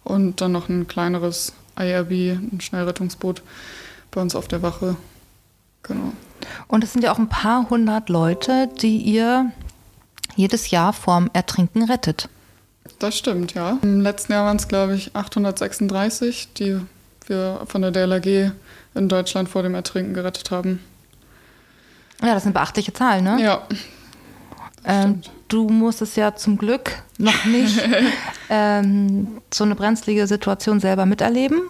und 0.03 0.39
dann 0.39 0.51
noch 0.51 0.69
ein 0.69 0.87
kleineres 0.87 1.53
IRB, 1.79 2.11
ein 2.37 2.59
Schnellrettungsboot 2.61 3.41
bei 4.11 4.21
uns 4.21 4.35
auf 4.35 4.47
der 4.47 4.61
Wache. 4.61 4.97
Genau. 5.81 6.13
Und 6.67 6.83
es 6.83 6.93
sind 6.93 7.03
ja 7.03 7.11
auch 7.11 7.17
ein 7.17 7.29
paar 7.29 7.71
hundert 7.71 8.09
Leute, 8.09 8.69
die 8.81 8.97
ihr 8.97 9.51
jedes 10.39 10.71
Jahr 10.71 10.93
vorm 10.93 11.29
Ertrinken 11.33 11.83
rettet. 11.83 12.29
Das 12.97 13.17
stimmt, 13.17 13.53
ja. 13.53 13.77
Im 13.81 13.99
letzten 14.01 14.31
Jahr 14.31 14.45
waren 14.45 14.57
es, 14.57 14.67
glaube 14.67 14.95
ich, 14.95 15.15
836, 15.15 16.53
die 16.53 16.79
wir 17.27 17.61
von 17.65 17.81
der 17.81 17.91
DLRG 17.91 18.51
in 18.95 19.09
Deutschland 19.09 19.49
vor 19.49 19.63
dem 19.63 19.75
Ertrinken 19.75 20.13
gerettet 20.13 20.49
haben. 20.49 20.79
Ja, 22.21 22.33
das 22.33 22.43
sind 22.43 22.53
beachtliche 22.53 22.93
Zahlen, 22.93 23.23
ne? 23.25 23.41
Ja, 23.41 23.67
Ähm, 24.85 25.21
du 25.49 25.67
musstest 25.67 26.15
ja 26.15 26.35
zum 26.35 26.57
Glück 26.57 27.03
noch 27.17 27.43
nicht 27.45 27.81
ähm, 28.49 29.41
so 29.53 29.65
eine 29.65 29.75
brenzlige 29.75 30.25
Situation 30.25 30.79
selber 30.79 31.05
miterleben. 31.05 31.69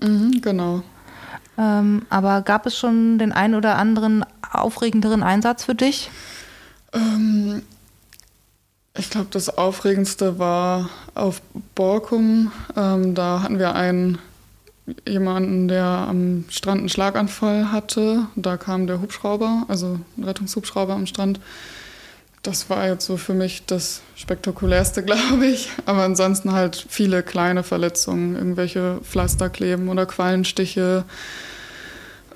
mhm, 0.00 0.40
genau. 0.40 0.82
Ähm, 1.58 2.06
aber 2.08 2.40
gab 2.42 2.66
es 2.66 2.76
schon 2.76 3.18
den 3.18 3.32
einen 3.32 3.54
oder 3.54 3.76
anderen 3.76 4.24
aufregenderen 4.50 5.22
Einsatz 5.22 5.64
für 5.64 5.74
dich? 5.74 6.10
Ähm, 6.92 7.62
ich 8.98 9.10
glaube, 9.10 9.28
das 9.30 9.56
Aufregendste 9.58 10.38
war 10.38 10.88
auf 11.14 11.42
Borkum. 11.74 12.52
Ähm, 12.76 13.14
da 13.14 13.42
hatten 13.42 13.58
wir 13.58 13.74
einen 13.74 14.18
jemanden, 15.06 15.68
der 15.68 15.84
am 15.84 16.44
Strand 16.48 16.80
einen 16.80 16.88
Schlaganfall 16.88 17.72
hatte. 17.72 18.26
Da 18.36 18.56
kam 18.56 18.86
der 18.86 19.00
Hubschrauber, 19.00 19.64
also 19.68 19.98
ein 20.16 20.24
Rettungshubschrauber 20.24 20.94
am 20.94 21.06
Strand. 21.06 21.40
Das 22.42 22.70
war 22.70 22.86
jetzt 22.86 23.04
so 23.04 23.16
für 23.16 23.34
mich 23.34 23.66
das 23.66 24.02
spektakulärste, 24.14 25.02
glaube 25.04 25.46
ich. 25.46 25.70
Aber 25.84 26.02
ansonsten 26.02 26.52
halt 26.52 26.86
viele 26.88 27.22
kleine 27.22 27.64
Verletzungen, 27.64 28.36
irgendwelche 28.36 29.00
Pflasterkleben 29.02 29.88
oder 29.88 30.06
Quallenstiche. 30.06 31.04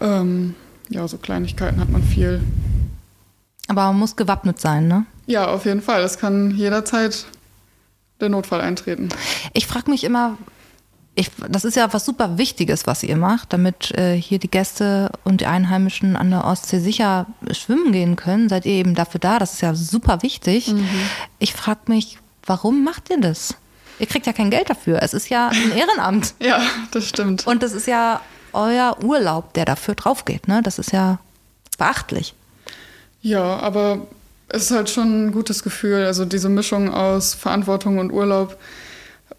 Ähm, 0.00 0.54
ja, 0.88 1.07
so 1.07 1.19
Kleinigkeiten 1.19 1.80
hat 1.80 1.88
man 1.88 2.02
viel. 2.02 2.40
Aber 3.71 3.85
man 3.85 4.00
muss 4.00 4.17
gewappnet 4.17 4.61
sein, 4.61 4.89
ne? 4.89 5.07
Ja, 5.27 5.47
auf 5.47 5.65
jeden 5.65 5.81
Fall. 5.81 6.03
Es 6.03 6.19
kann 6.19 6.50
jederzeit 6.50 7.25
der 8.21 8.29
Notfall 8.29 8.61
eintreten. 8.61 9.11
Ich 9.53 9.69
frage 9.69 9.89
mich 9.89 10.03
immer, 10.03 10.37
ich, 11.15 11.31
das 11.49 11.65
ist 11.65 11.77
ja 11.77 11.93
was 11.93 12.05
super 12.05 12.37
Wichtiges, 12.37 12.89
was 12.89 13.05
ihr 13.05 13.17
macht, 13.17 13.53
damit 13.53 13.93
äh, 13.93 14.17
hier 14.17 14.41
die 14.41 14.50
Gäste 14.50 15.12
und 15.23 15.41
die 15.41 15.47
Einheimischen 15.47 16.17
an 16.17 16.31
der 16.31 16.45
Ostsee 16.45 16.81
sicher 16.81 17.27
schwimmen 17.53 17.93
gehen 17.93 18.17
können. 18.17 18.49
Seid 18.49 18.67
ihr 18.67 18.73
eben 18.73 18.97
dafür 18.97 19.21
da? 19.21 19.39
Das 19.39 19.53
ist 19.53 19.61
ja 19.61 19.73
super 19.77 20.25
wichtig. 20.25 20.75
Ich 21.39 21.53
frage 21.53 21.81
mich, 21.87 22.19
warum 22.45 22.83
macht 22.83 23.09
ihr 23.11 23.21
das? 23.21 23.55
Ihr 24.00 24.07
kriegt 24.07 24.27
ja 24.27 24.33
kein 24.33 24.50
Geld 24.50 24.69
dafür. 24.69 25.00
Es 25.00 25.15
ist 25.15 25.29
ja 25.29 25.49
ein 25.49 25.73
Ehrenamt. 25.77 26.35
Ja, 26.43 26.61
das 26.91 27.05
stimmt. 27.07 27.47
Und 27.47 27.62
das 27.62 27.73
ist 27.73 27.87
ja 27.87 28.21
euer 28.53 28.97
Urlaub, 29.05 29.55
der 29.55 29.65
dafür 29.65 29.95
drauf 29.95 30.25
geht. 30.25 30.49
Ne? 30.49 30.61
Das 30.61 30.81
ist 30.81 30.91
ja 30.91 31.21
beachtlich. 31.79 32.35
Ja, 33.23 33.59
aber 33.59 34.07
es 34.49 34.65
ist 34.65 34.71
halt 34.71 34.91
schon 34.91 35.27
ein 35.27 35.33
gutes 35.33 35.62
Gefühl. 35.62 36.05
Also 36.05 36.25
diese 36.25 36.49
Mischung 36.49 36.93
aus 36.93 37.35
Verantwortung 37.35 37.99
und 37.99 38.12
Urlaub. 38.12 38.59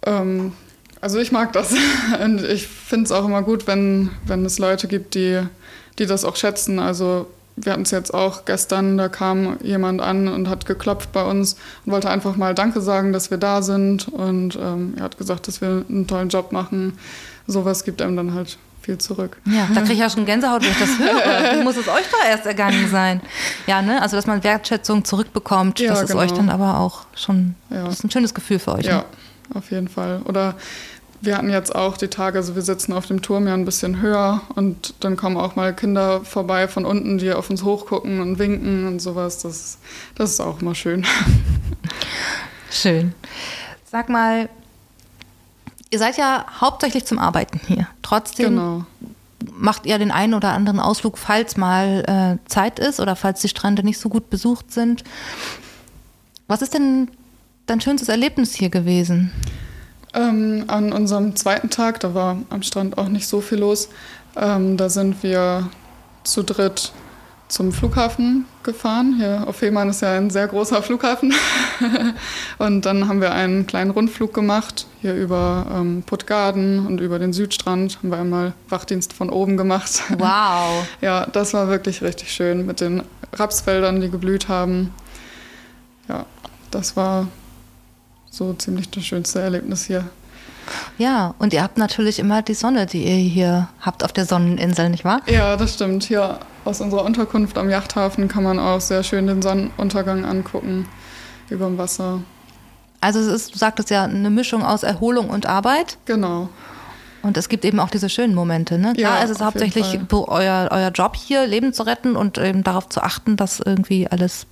Ähm, 0.05 0.53
also 1.01 1.19
ich 1.19 1.31
mag 1.31 1.51
das. 1.53 1.73
Und 2.23 2.43
ich 2.43 2.67
finde 2.67 3.05
es 3.05 3.11
auch 3.11 3.25
immer 3.25 3.41
gut, 3.41 3.67
wenn, 3.67 4.11
wenn 4.25 4.45
es 4.45 4.59
Leute 4.59 4.87
gibt, 4.87 5.15
die, 5.15 5.41
die 5.99 6.05
das 6.05 6.25
auch 6.25 6.35
schätzen. 6.35 6.79
Also 6.79 7.27
wir 7.55 7.73
hatten 7.73 7.81
es 7.81 7.91
jetzt 7.91 8.13
auch 8.13 8.45
gestern, 8.45 8.97
da 8.97 9.09
kam 9.09 9.57
jemand 9.61 10.01
an 10.01 10.27
und 10.27 10.47
hat 10.47 10.65
geklopft 10.65 11.11
bei 11.11 11.23
uns 11.23 11.57
und 11.85 11.91
wollte 11.91 12.09
einfach 12.09 12.37
mal 12.37 12.55
Danke 12.55 12.81
sagen, 12.81 13.13
dass 13.13 13.31
wir 13.31 13.37
da 13.37 13.61
sind. 13.61 14.07
Und 14.07 14.57
ähm, 14.61 14.93
er 14.97 15.03
hat 15.03 15.17
gesagt, 15.17 15.47
dass 15.47 15.59
wir 15.59 15.85
einen 15.89 16.07
tollen 16.07 16.29
Job 16.29 16.51
machen. 16.51 16.97
Sowas 17.47 17.83
gibt 17.83 18.01
einem 18.01 18.15
dann 18.15 18.33
halt 18.33 18.57
viel 18.81 18.97
zurück. 18.97 19.37
Ja, 19.45 19.67
da 19.73 19.81
kriege 19.81 19.93
ich 19.93 19.99
ja 19.99 20.09
schon 20.09 20.25
Gänsehaut, 20.25 20.63
wenn 20.63 20.71
ich 20.71 20.79
das 20.79 20.97
höre. 20.99 21.59
Wie 21.59 21.63
muss 21.63 21.77
es 21.77 21.87
euch 21.87 22.05
doch 22.11 22.25
erst 22.27 22.45
ergangen 22.45 22.89
sein? 22.89 23.21
Ja, 23.67 23.81
ne? 23.81 24.01
Also, 24.01 24.15
dass 24.15 24.25
man 24.27 24.43
Wertschätzung 24.43 25.05
zurückbekommt, 25.05 25.79
Ja, 25.79 25.89
das 25.91 26.01
ist 26.03 26.07
genau. 26.09 26.21
euch 26.21 26.31
dann 26.33 26.49
aber 26.49 26.79
auch 26.79 27.05
schon, 27.15 27.55
Ja. 27.69 27.85
das 27.85 27.95
ist 27.95 28.03
ein 28.03 28.11
schönes 28.11 28.33
Gefühl 28.33 28.59
für 28.59 28.73
euch. 28.73 28.85
Ja, 28.85 28.97
Ne? 28.97 29.05
auf 29.53 29.69
jeden 29.71 29.87
Fall. 29.87 30.21
Oder 30.25 30.55
wir 31.23 31.37
hatten 31.37 31.51
jetzt 31.51 31.75
auch 31.75 31.97
die 31.97 32.07
Tage, 32.07 32.39
also 32.39 32.55
wir 32.55 32.63
sitzen 32.63 32.93
auf 32.93 33.05
dem 33.05 33.21
Turm 33.21 33.47
ja 33.47 33.53
ein 33.53 33.65
bisschen 33.65 34.01
höher 34.01 34.41
und 34.55 34.95
dann 35.01 35.17
kommen 35.17 35.37
auch 35.37 35.55
mal 35.55 35.75
Kinder 35.75 36.21
vorbei 36.25 36.67
von 36.67 36.83
unten, 36.83 37.19
die 37.19 37.31
auf 37.31 37.49
uns 37.51 37.63
hochgucken 37.63 38.21
und 38.21 38.39
winken 38.39 38.87
und 38.87 38.99
sowas. 38.99 39.37
Das, 39.39 39.77
das 40.15 40.31
ist 40.31 40.39
auch 40.39 40.61
immer 40.61 40.73
schön. 40.73 41.05
Schön. 42.71 43.13
Sag 43.91 44.09
mal, 44.09 44.49
ihr 45.91 45.99
seid 45.99 46.17
ja 46.17 46.45
hauptsächlich 46.59 47.05
zum 47.05 47.19
Arbeiten 47.19 47.59
hier. 47.67 47.87
Trotzdem 48.01 48.55
Genau. 48.55 48.85
macht 49.53 49.85
ihr 49.85 49.97
den 49.99 50.11
einen 50.11 50.33
oder 50.33 50.51
anderen 50.53 50.79
Ausflug, 50.79 51.17
falls 51.17 51.57
mal 51.57 52.39
äh, 52.43 52.49
Zeit 52.49 52.79
ist 52.79 52.99
oder 52.99 53.15
falls 53.15 53.41
die 53.41 53.49
Strände 53.49 53.83
nicht 53.83 53.99
so 53.99 54.09
gut 54.09 54.29
besucht 54.29 54.71
sind. 54.71 55.03
Was 56.47 56.61
ist 56.61 56.73
denn 56.73 57.09
dein 57.67 57.81
schönstes 57.81 58.09
Erlebnis 58.09 58.53
hier 58.53 58.69
gewesen? 58.69 59.31
Ähm, 60.13 60.65
an 60.67 60.91
unserem 60.91 61.35
zweiten 61.35 61.69
Tag, 61.69 61.99
da 62.01 62.13
war 62.13 62.37
am 62.49 62.63
Strand 62.63 62.97
auch 62.97 63.07
nicht 63.07 63.27
so 63.27 63.39
viel 63.39 63.59
los, 63.59 63.87
ähm, 64.35 64.75
da 64.75 64.89
sind 64.89 65.23
wir 65.23 65.69
zu 66.23 66.43
dritt 66.43 66.91
zum 67.51 67.73
Flughafen 67.73 68.45
gefahren. 68.63 69.15
Hier 69.17 69.43
auf 69.45 69.57
Fehmarn 69.57 69.89
ist 69.89 70.01
ja 70.01 70.13
ein 70.13 70.29
sehr 70.29 70.47
großer 70.47 70.81
Flughafen. 70.81 71.33
und 72.57 72.85
dann 72.85 73.07
haben 73.07 73.19
wir 73.19 73.33
einen 73.33 73.67
kleinen 73.67 73.91
Rundflug 73.91 74.33
gemacht, 74.33 74.87
hier 75.01 75.13
über 75.13 75.67
ähm, 75.73 76.03
Puttgarden 76.05 76.85
und 76.85 77.01
über 77.01 77.19
den 77.19 77.33
Südstrand. 77.33 77.97
Haben 77.97 78.09
wir 78.09 78.17
einmal 78.17 78.53
Wachdienst 78.69 79.13
von 79.13 79.29
oben 79.29 79.57
gemacht. 79.57 80.01
Wow. 80.21 80.87
Ja, 81.01 81.25
das 81.25 81.53
war 81.53 81.67
wirklich 81.67 82.01
richtig 82.03 82.31
schön 82.31 82.65
mit 82.65 82.79
den 82.79 83.03
Rapsfeldern, 83.33 84.01
die 84.01 84.09
geblüht 84.09 84.47
haben. 84.47 84.93
Ja, 86.07 86.25
das 86.69 86.95
war 86.95 87.27
so 88.29 88.53
ziemlich 88.53 88.89
das 88.91 89.03
schönste 89.03 89.41
Erlebnis 89.41 89.85
hier. 89.85 90.05
Ja, 90.97 91.33
und 91.39 91.53
ihr 91.53 91.63
habt 91.63 91.77
natürlich 91.77 92.19
immer 92.19 92.41
die 92.41 92.53
Sonne, 92.53 92.85
die 92.85 93.03
ihr 93.03 93.15
hier 93.15 93.69
habt 93.79 94.03
auf 94.03 94.13
der 94.13 94.25
Sonneninsel, 94.25 94.89
nicht 94.89 95.05
wahr? 95.05 95.21
Ja, 95.27 95.57
das 95.57 95.75
stimmt. 95.75 96.03
Hier 96.03 96.39
aus 96.65 96.81
unserer 96.81 97.03
Unterkunft 97.03 97.57
am 97.57 97.69
Yachthafen 97.69 98.27
kann 98.27 98.43
man 98.43 98.59
auch 98.59 98.81
sehr 98.81 99.03
schön 99.03 99.27
den 99.27 99.41
Sonnenuntergang 99.41 100.25
angucken 100.25 100.87
über 101.49 101.65
dem 101.65 101.77
Wasser. 101.77 102.19
Also 103.01 103.19
es 103.19 103.27
ist, 103.27 103.53
du 103.53 103.57
sagtest 103.57 103.89
ja, 103.89 104.03
eine 104.03 104.29
Mischung 104.29 104.63
aus 104.63 104.83
Erholung 104.83 105.29
und 105.29 105.47
Arbeit. 105.47 105.97
Genau. 106.05 106.49
Und 107.23 107.37
es 107.37 107.49
gibt 107.49 107.65
eben 107.65 107.79
auch 107.79 107.89
diese 107.89 108.09
schönen 108.09 108.33
Momente. 108.33 108.77
Ne? 108.77 108.93
Ja, 108.97 109.09
Klar, 109.09 109.23
es 109.23 109.29
ist 109.29 109.41
hauptsächlich 109.41 109.99
euer, 110.11 110.69
euer 110.71 110.89
Job 110.89 111.15
hier, 111.15 111.45
Leben 111.45 111.73
zu 111.73 111.83
retten 111.83 112.15
und 112.15 112.37
eben 112.37 112.63
darauf 112.63 112.89
zu 112.89 113.01
achten, 113.01 113.37
dass 113.37 113.59
irgendwie 113.59 114.07
alles 114.07 114.47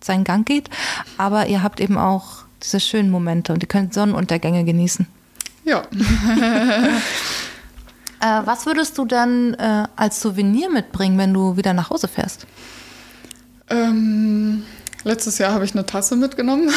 seinen 0.00 0.24
Gang 0.24 0.46
geht. 0.46 0.68
Aber 1.18 1.46
ihr 1.46 1.62
habt 1.62 1.80
eben 1.80 1.98
auch 1.98 2.44
diese 2.62 2.80
schönen 2.80 3.10
Momente 3.10 3.52
und 3.52 3.62
ihr 3.62 3.68
könnt 3.68 3.94
Sonnenuntergänge 3.94 4.64
genießen. 4.64 5.06
Ja. 5.64 5.82
Äh, 8.22 8.46
was 8.46 8.66
würdest 8.66 8.96
du 8.98 9.04
dann 9.04 9.54
äh, 9.54 9.82
als 9.96 10.20
Souvenir 10.20 10.70
mitbringen, 10.70 11.18
wenn 11.18 11.34
du 11.34 11.56
wieder 11.56 11.72
nach 11.72 11.90
Hause 11.90 12.06
fährst? 12.06 12.46
Ähm, 13.68 14.62
letztes 15.02 15.38
Jahr 15.38 15.52
habe 15.52 15.64
ich 15.64 15.74
eine 15.74 15.84
Tasse 15.84 16.14
mitgenommen. 16.14 16.70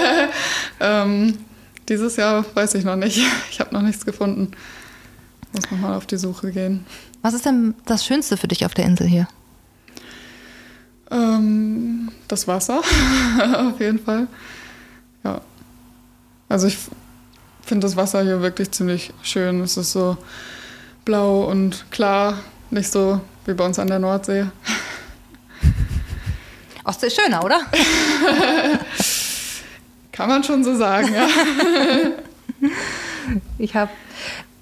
ähm, 0.80 1.36
dieses 1.90 2.16
Jahr 2.16 2.42
weiß 2.54 2.74
ich 2.76 2.84
noch 2.84 2.96
nicht. 2.96 3.20
Ich 3.50 3.60
habe 3.60 3.74
noch 3.74 3.82
nichts 3.82 4.06
gefunden. 4.06 4.52
Muss 5.52 5.70
noch 5.70 5.78
mal 5.78 5.94
auf 5.94 6.06
die 6.06 6.16
Suche 6.16 6.52
gehen. 6.52 6.86
Was 7.20 7.34
ist 7.34 7.44
denn 7.44 7.74
das 7.84 8.06
Schönste 8.06 8.38
für 8.38 8.48
dich 8.48 8.64
auf 8.64 8.72
der 8.72 8.86
Insel 8.86 9.06
hier? 9.06 9.28
Ähm, 11.10 12.10
das 12.28 12.48
Wasser, 12.48 12.78
auf 13.58 13.78
jeden 13.78 13.98
Fall. 13.98 14.26
Ja. 15.22 15.42
Also 16.48 16.68
ich 16.68 16.78
finde 17.62 17.86
das 17.86 17.96
Wasser 17.96 18.22
hier 18.22 18.42
wirklich 18.42 18.70
ziemlich 18.70 19.12
schön. 19.22 19.60
Es 19.60 19.76
ist 19.76 19.92
so 19.92 20.16
blau 21.04 21.44
und 21.44 21.90
klar, 21.90 22.38
nicht 22.70 22.90
so 22.90 23.20
wie 23.46 23.54
bei 23.54 23.64
uns 23.64 23.78
an 23.78 23.88
der 23.88 23.98
Nordsee. 23.98 24.46
Ostsee 26.84 27.08
ist 27.08 27.20
schöner, 27.20 27.44
oder? 27.44 27.60
Kann 30.12 30.28
man 30.28 30.44
schon 30.44 30.64
so 30.64 30.76
sagen, 30.76 31.14
ja. 31.14 31.28
Ich 33.58 33.74
habe. 33.74 33.90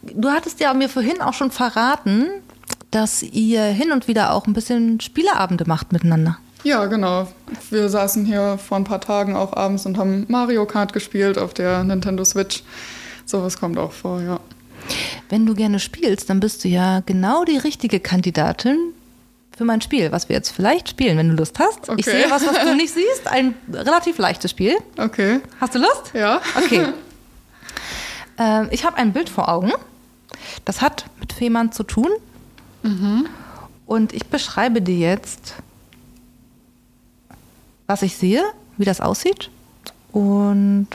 Du 0.03 0.31
hattest 0.31 0.61
ja 0.61 0.73
mir 0.75 0.89
vorhin 0.89 1.21
auch 1.21 1.35
schon 1.35 1.51
verraten, 1.51 2.29
dass 2.91 3.23
ihr 3.23 3.65
hin 3.65 3.93
und 3.93 4.09
wieder 4.09 4.33
auch 4.33 4.47
ein 4.47 4.53
bisschen 4.53 5.01
Spieleabende 5.01 5.65
macht 5.67 5.93
miteinander. 5.93 6.39
Ja, 6.63 6.87
genau. 6.87 7.27
Wir 7.71 7.89
saßen 7.89 8.25
hier 8.25 8.59
vor 8.59 8.77
ein 8.77 8.85
paar 8.85 9.01
Tagen 9.01 9.35
auch 9.37 9.55
abends 9.57 9.87
und 9.87 9.97
haben 9.99 10.27
Mario 10.29 10.67
Kart 10.67 10.93
gespielt 10.93 11.39
auf 11.39 11.55
der 11.55 11.85
Nintendo 11.85 12.25
Switch. 12.25 12.63
Sowas 13.25 13.59
kommt 13.59 13.79
auch 13.79 13.93
vor, 13.93 14.21
ja. 14.21 14.41
Wenn 15.29 15.47
du 15.47 15.55
gerne 15.55 15.79
spielst, 15.79 16.29
dann 16.31 16.41
bist 16.41 16.65
du 16.65 16.69
ja 16.69 17.01
genau 17.07 17.45
die 17.45 17.57
richtige 17.59 18.01
Kandidatin 18.01 18.77
für 19.57 19.65
mein 19.65 19.81
Spiel, 19.81 20.11
was 20.11 20.29
wir 20.29 20.37
jetzt 20.37 20.51
vielleicht 20.51 20.89
spielen, 20.89 21.17
wenn 21.17 21.29
du 21.29 21.35
Lust 21.37 21.59
hast. 21.59 21.85
Ich 21.85 22.07
Okay. 22.07 22.23
sehe 22.23 22.31
was, 22.31 22.47
was 22.47 22.59
du 22.65 22.75
nicht 22.75 22.93
siehst. 22.95 23.27
Ein 23.27 23.55
relativ 23.73 24.19
leichtes 24.19 24.51
Spiel. 24.51 24.77
Okay. 24.99 25.41
Hast 25.61 25.75
du 25.75 25.79
Lust? 25.79 26.11
Ja. 26.15 26.41
Okay. 26.57 26.87
ähm, 28.39 28.69
ich 28.71 28.85
habe 28.85 28.97
ein 28.97 29.13
Bild 29.13 29.29
vor 29.29 29.49
Augen. 29.49 29.73
Das 30.65 30.81
hat 30.81 31.05
mit 31.21 31.33
Fehmarn 31.33 31.73
zu 31.73 31.83
tun. 31.85 32.09
Und 33.87 34.13
ich 34.15 34.27
beschreibe 34.27 34.81
dir 34.81 34.97
jetzt, 34.97 35.55
was 37.91 38.03
ich 38.03 38.17
sehe, 38.17 38.45
wie 38.79 38.85
das 38.85 39.01
aussieht. 39.01 39.51
Und 40.13 40.87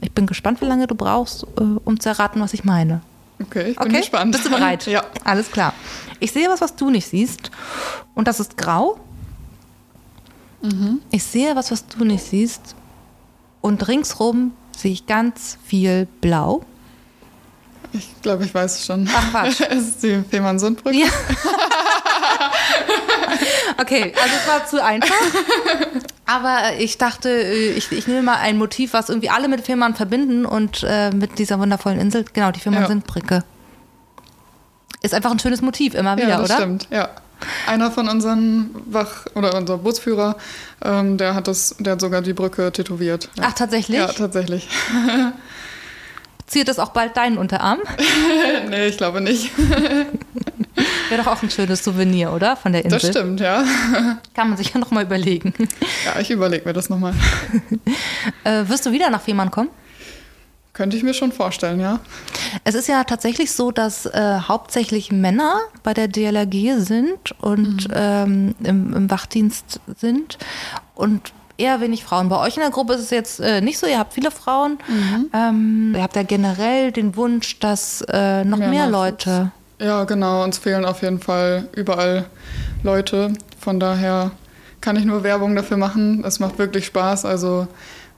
ich 0.00 0.10
bin 0.12 0.26
gespannt, 0.26 0.60
wie 0.60 0.64
lange 0.66 0.86
du 0.88 0.94
brauchst, 0.96 1.44
äh, 1.58 1.62
um 1.84 1.98
zu 2.00 2.08
erraten, 2.08 2.40
was 2.40 2.52
ich 2.54 2.64
meine. 2.64 3.02
Okay, 3.40 3.70
ich 3.70 3.76
bin 3.78 3.86
Okay? 3.88 3.98
gespannt. 4.00 4.32
Bist 4.32 4.46
du 4.46 4.50
bereit? 4.50 4.86
Ja. 4.86 5.04
Alles 5.24 5.50
klar. 5.50 5.72
Ich 6.18 6.32
sehe 6.32 6.48
was, 6.50 6.60
was 6.60 6.74
du 6.74 6.90
nicht 6.90 7.06
siehst. 7.06 7.50
Und 8.14 8.26
das 8.28 8.40
ist 8.40 8.56
grau. 8.56 8.98
Mhm. 10.62 11.00
Ich 11.10 11.22
sehe 11.22 11.54
was, 11.56 11.70
was 11.70 11.86
du 11.86 12.04
nicht 12.04 12.24
siehst. 12.24 12.74
Und 13.62 13.86
ringsrum 13.88 14.52
sehe 14.76 14.92
ich 14.92 15.06
ganz 15.06 15.56
viel 15.64 16.06
Blau. 16.20 16.62
Ich 17.92 18.08
glaube, 18.22 18.44
ich 18.44 18.52
weiß 18.54 18.76
es 18.76 18.86
schon. 18.86 19.08
Ach, 19.12 19.30
Quatsch. 19.30 19.60
es 19.70 19.88
ist 19.88 20.02
die 20.02 20.22
Fehmarn-Sundbrücke. 20.28 20.98
Ja. 20.98 21.06
okay, 23.80 24.12
also 24.22 24.34
es 24.36 24.48
war 24.48 24.66
zu 24.66 24.84
einfach. 24.84 25.14
Aber 26.26 26.58
ich 26.78 26.96
dachte, 26.98 27.28
äh, 27.30 27.70
ich, 27.72 27.90
ich 27.90 28.06
nehme 28.06 28.22
mal 28.22 28.36
ein 28.36 28.56
Motiv, 28.58 28.92
was 28.92 29.08
irgendwie 29.08 29.30
alle 29.30 29.48
mit 29.48 29.62
Fehmarn 29.62 29.94
verbinden 29.94 30.46
und 30.46 30.84
äh, 30.88 31.10
mit 31.10 31.38
dieser 31.38 31.58
wundervollen 31.58 31.98
Insel. 31.98 32.24
Genau, 32.32 32.50
die 32.52 32.60
Fehmarn 32.60 32.82
Ja. 32.82 32.88
Sundbrücke. 32.88 33.42
Ist 35.02 35.14
einfach 35.14 35.30
ein 35.30 35.38
schönes 35.38 35.62
Motiv, 35.62 35.94
immer 35.94 36.16
wieder, 36.16 36.28
Ja, 36.28 36.36
das 36.40 36.50
oder? 36.50 36.58
stimmt, 36.58 36.88
ja. 36.90 37.08
Einer 37.66 37.90
von 37.90 38.06
unseren 38.08 38.68
Wach- 38.84 39.24
oder 39.34 39.54
unser 39.54 39.78
Bootsführer, 39.78 40.36
ähm, 40.84 41.16
der 41.16 41.34
hat 41.34 41.48
das, 41.48 41.74
der 41.78 41.94
hat 41.94 42.00
sogar 42.02 42.20
die 42.20 42.34
Brücke 42.34 42.70
tätowiert. 42.70 43.30
Ja. 43.38 43.44
Ach, 43.48 43.52
tatsächlich? 43.54 43.98
Ja, 43.98 44.08
tatsächlich. 44.08 44.68
Ziert 46.46 46.68
das 46.68 46.78
auch 46.78 46.90
bald 46.90 47.16
deinen 47.16 47.38
Unterarm? 47.38 47.78
nee, 48.68 48.88
ich 48.88 48.98
glaube 48.98 49.20
nicht. 49.22 49.52
Wäre 51.10 51.24
doch 51.24 51.32
auch 51.32 51.42
ein 51.42 51.50
schönes 51.50 51.82
Souvenir, 51.82 52.32
oder? 52.32 52.56
Von 52.56 52.72
der 52.72 52.84
Insel. 52.84 53.00
Das 53.00 53.10
stimmt, 53.10 53.40
ja. 53.40 53.64
Kann 54.34 54.48
man 54.48 54.56
sich 54.56 54.72
ja 54.72 54.78
noch 54.78 54.92
mal 54.92 55.04
überlegen. 55.04 55.52
Ja, 56.06 56.18
ich 56.18 56.30
überlege 56.30 56.64
mir 56.66 56.72
das 56.72 56.88
nochmal. 56.88 57.14
Äh, 58.44 58.68
wirst 58.68 58.86
du 58.86 58.92
wieder 58.92 59.10
nach 59.10 59.20
Fehmarn 59.20 59.50
kommen? 59.50 59.70
Könnte 60.72 60.96
ich 60.96 61.02
mir 61.02 61.14
schon 61.14 61.32
vorstellen, 61.32 61.80
ja. 61.80 62.00
Es 62.64 62.74
ist 62.74 62.86
ja 62.86 63.04
tatsächlich 63.04 63.52
so, 63.52 63.70
dass 63.70 64.06
äh, 64.06 64.38
hauptsächlich 64.40 65.10
Männer 65.10 65.60
bei 65.82 65.94
der 65.94 66.08
DLRG 66.08 66.78
sind 66.78 67.32
und 67.40 67.88
ähm, 67.92 68.54
im, 68.62 68.94
im 68.94 69.10
Wachdienst 69.10 69.80
sind 69.98 70.38
und 70.94 71.32
eher 71.56 71.80
wenig 71.80 72.04
Frauen. 72.04 72.28
Bei 72.28 72.38
euch 72.38 72.56
in 72.56 72.62
der 72.62 72.70
Gruppe 72.70 72.94
ist 72.94 73.02
es 73.02 73.10
jetzt 73.10 73.40
äh, 73.40 73.60
nicht 73.60 73.78
so, 73.78 73.86
ihr 73.86 73.98
habt 73.98 74.14
viele 74.14 74.30
Frauen. 74.30 74.78
Ähm, 75.34 75.92
ihr 75.94 76.02
habt 76.02 76.16
ja 76.16 76.22
generell 76.22 76.92
den 76.92 77.16
Wunsch, 77.16 77.58
dass 77.58 78.02
äh, 78.08 78.44
noch 78.44 78.58
Mehr 78.58 78.68
mehr. 78.68 78.86
Leute 78.86 79.52
Ja, 79.80 80.04
genau. 80.04 80.44
Uns 80.44 80.58
fehlen 80.58 80.84
auf 80.84 81.02
jeden 81.02 81.20
Fall 81.20 81.68
überall 81.74 82.26
Leute. 82.82 83.32
Von 83.58 83.80
daher 83.80 84.30
kann 84.80 84.96
ich 84.96 85.04
nur 85.04 85.22
Werbung 85.22 85.56
dafür 85.56 85.78
machen. 85.78 86.22
Es 86.24 86.38
macht 86.38 86.58
wirklich 86.58 86.84
Spaß. 86.86 87.24
Also 87.24 87.66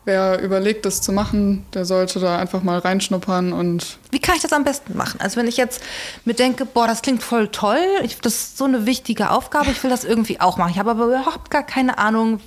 wer 0.04 0.42
überlegt, 0.42 0.84
das 0.84 1.00
zu 1.00 1.12
machen, 1.12 1.64
der 1.72 1.84
sollte 1.84 2.18
da 2.18 2.36
einfach 2.36 2.64
mal 2.64 2.80
reinschnuppern 2.80 3.52
und. 3.52 3.98
Wie 4.10 4.18
kann 4.18 4.34
ich 4.34 4.42
das 4.42 4.52
am 4.52 4.64
besten 4.64 4.96
machen? 4.96 5.20
Also 5.20 5.36
wenn 5.36 5.46
ich 5.46 5.56
jetzt 5.56 5.82
mir 6.24 6.34
denke, 6.34 6.64
boah, 6.64 6.88
das 6.88 7.00
klingt 7.00 7.22
voll 7.22 7.46
toll, 7.48 7.78
ich, 8.02 8.20
das 8.20 8.34
ist 8.34 8.58
so 8.58 8.64
eine 8.64 8.84
wichtige 8.84 9.30
Aufgabe, 9.30 9.70
ich 9.70 9.82
will 9.84 9.90
das 9.90 10.04
irgendwie 10.04 10.40
auch 10.40 10.56
machen. 10.56 10.72
Ich 10.72 10.78
habe 10.80 10.90
aber 10.90 11.06
überhaupt 11.06 11.50
gar 11.50 11.64
keine 11.64 11.98
Ahnung, 11.98 12.40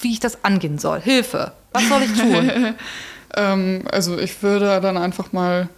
wie 0.00 0.12
ich 0.12 0.20
das 0.20 0.44
angehen 0.44 0.78
soll. 0.78 1.00
Hilfe. 1.00 1.52
Was 1.72 1.88
soll 1.88 2.02
ich 2.02 2.20
tun? 2.20 2.74
ähm, 3.36 3.82
also 3.90 4.18
ich 4.18 4.40
würde 4.42 4.80
dann 4.80 4.96
einfach 4.96 5.32
mal 5.32 5.68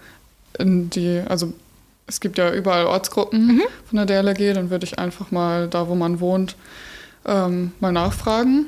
in 0.59 0.91
die, 0.91 1.23
also 1.26 1.55
es 2.07 2.21
gibt 2.21 2.39
ja 2.39 2.53
überall 2.53 2.87
Ortsgruppen 2.87 3.47
mhm. 3.47 3.63
von 3.89 4.07
der 4.07 4.23
DLRG, 4.23 4.55
dann 4.55 4.71
würde 4.71 4.85
ich 4.85 4.99
einfach 4.99 5.31
mal 5.31 5.69
da, 5.69 5.89
wo 5.89 5.95
man 5.95 6.21
wohnt, 6.21 6.57
ähm, 7.27 7.73
mal 7.81 7.93
nachfragen 7.93 8.67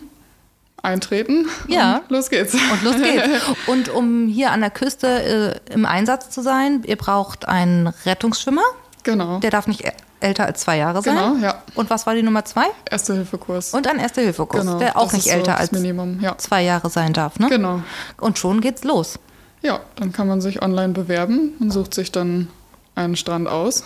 eintreten. 0.83 1.47
Ja. 1.69 2.03
Los 2.09 2.31
geht's. 2.31 2.55
Und 2.55 2.83
los 2.85 2.97
geht's. 2.97 3.29
Und 3.67 3.89
um 3.89 4.29
hier 4.29 4.53
an 4.53 4.61
der 4.61 4.71
Küste 4.71 5.61
äh, 5.69 5.73
im 5.73 5.85
Einsatz 5.85 6.31
zu 6.31 6.43
sein, 6.43 6.83
ihr 6.87 6.97
braucht 6.97 7.49
einen 7.49 7.89
Rettungsschwimmer. 7.89 8.63
Genau. 9.03 9.41
Der 9.41 9.51
darf 9.51 9.67
nicht 9.67 9.85
älter 10.21 10.47
als 10.47 10.61
zwei 10.61 10.79
Jahre 10.79 11.03
sein. 11.03 11.17
Genau, 11.17 11.37
ja. 11.45 11.63
Und 11.75 11.91
was 11.91 12.07
war 12.07 12.15
die 12.15 12.23
Nummer 12.23 12.45
zwei? 12.45 12.67
Erste-Hilfe-Kurs. 12.91 13.75
Und 13.75 13.87
ein 13.87 13.99
Erste-Hilfe-Kurs, 13.99 14.65
genau, 14.65 14.79
der 14.79 14.97
auch 14.97 15.13
nicht 15.13 15.27
älter 15.27 15.53
so 15.53 15.59
als 15.59 15.73
Minimum, 15.73 16.21
ja. 16.21 16.39
zwei 16.39 16.63
Jahre 16.63 16.89
sein 16.89 17.13
darf. 17.13 17.39
Ne? 17.39 17.49
Genau. 17.49 17.83
Und 18.19 18.39
schon 18.39 18.61
geht's 18.61 18.85
los. 18.85 19.19
Ja, 19.63 19.81
dann 19.97 20.13
kann 20.13 20.29
man 20.29 20.41
sich 20.41 20.63
online 20.63 20.93
bewerben 20.93 21.55
und 21.59 21.73
sucht 21.73 21.95
sich 21.95 22.13
dann 22.13 22.49
einen 22.97 23.15
Strand 23.15 23.47
aus, 23.49 23.85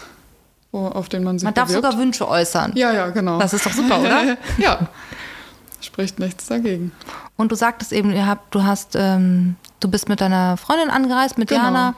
wo, 0.72 0.86
auf 0.86 1.08
den 1.08 1.22
man 1.22 1.38
sich 1.38 1.44
Man 1.44 1.52
bewirbt. 1.52 1.70
darf 1.70 1.76
sogar 1.76 1.98
Wünsche 1.98 2.26
äußern. 2.26 2.72
Ja, 2.74 2.92
ja, 2.92 3.10
genau. 3.10 3.38
Das 3.38 3.52
ist 3.52 3.66
doch 3.66 3.72
super, 3.72 4.00
oder? 4.00 4.38
ja. 4.58 4.88
Spricht 5.80 6.18
nichts 6.18 6.46
dagegen. 6.46 6.92
Und 7.36 7.52
du 7.52 7.56
sagtest 7.56 7.92
eben, 7.92 8.12
ihr 8.12 8.26
habt, 8.26 8.54
du 8.54 8.64
hast, 8.64 8.96
ähm, 8.96 9.56
du 9.80 9.88
bist 9.88 10.08
mit 10.08 10.20
deiner 10.20 10.56
Freundin 10.56 10.90
angereist, 10.90 11.38
mit 11.38 11.48
genau. 11.48 11.62
Jana. 11.64 11.94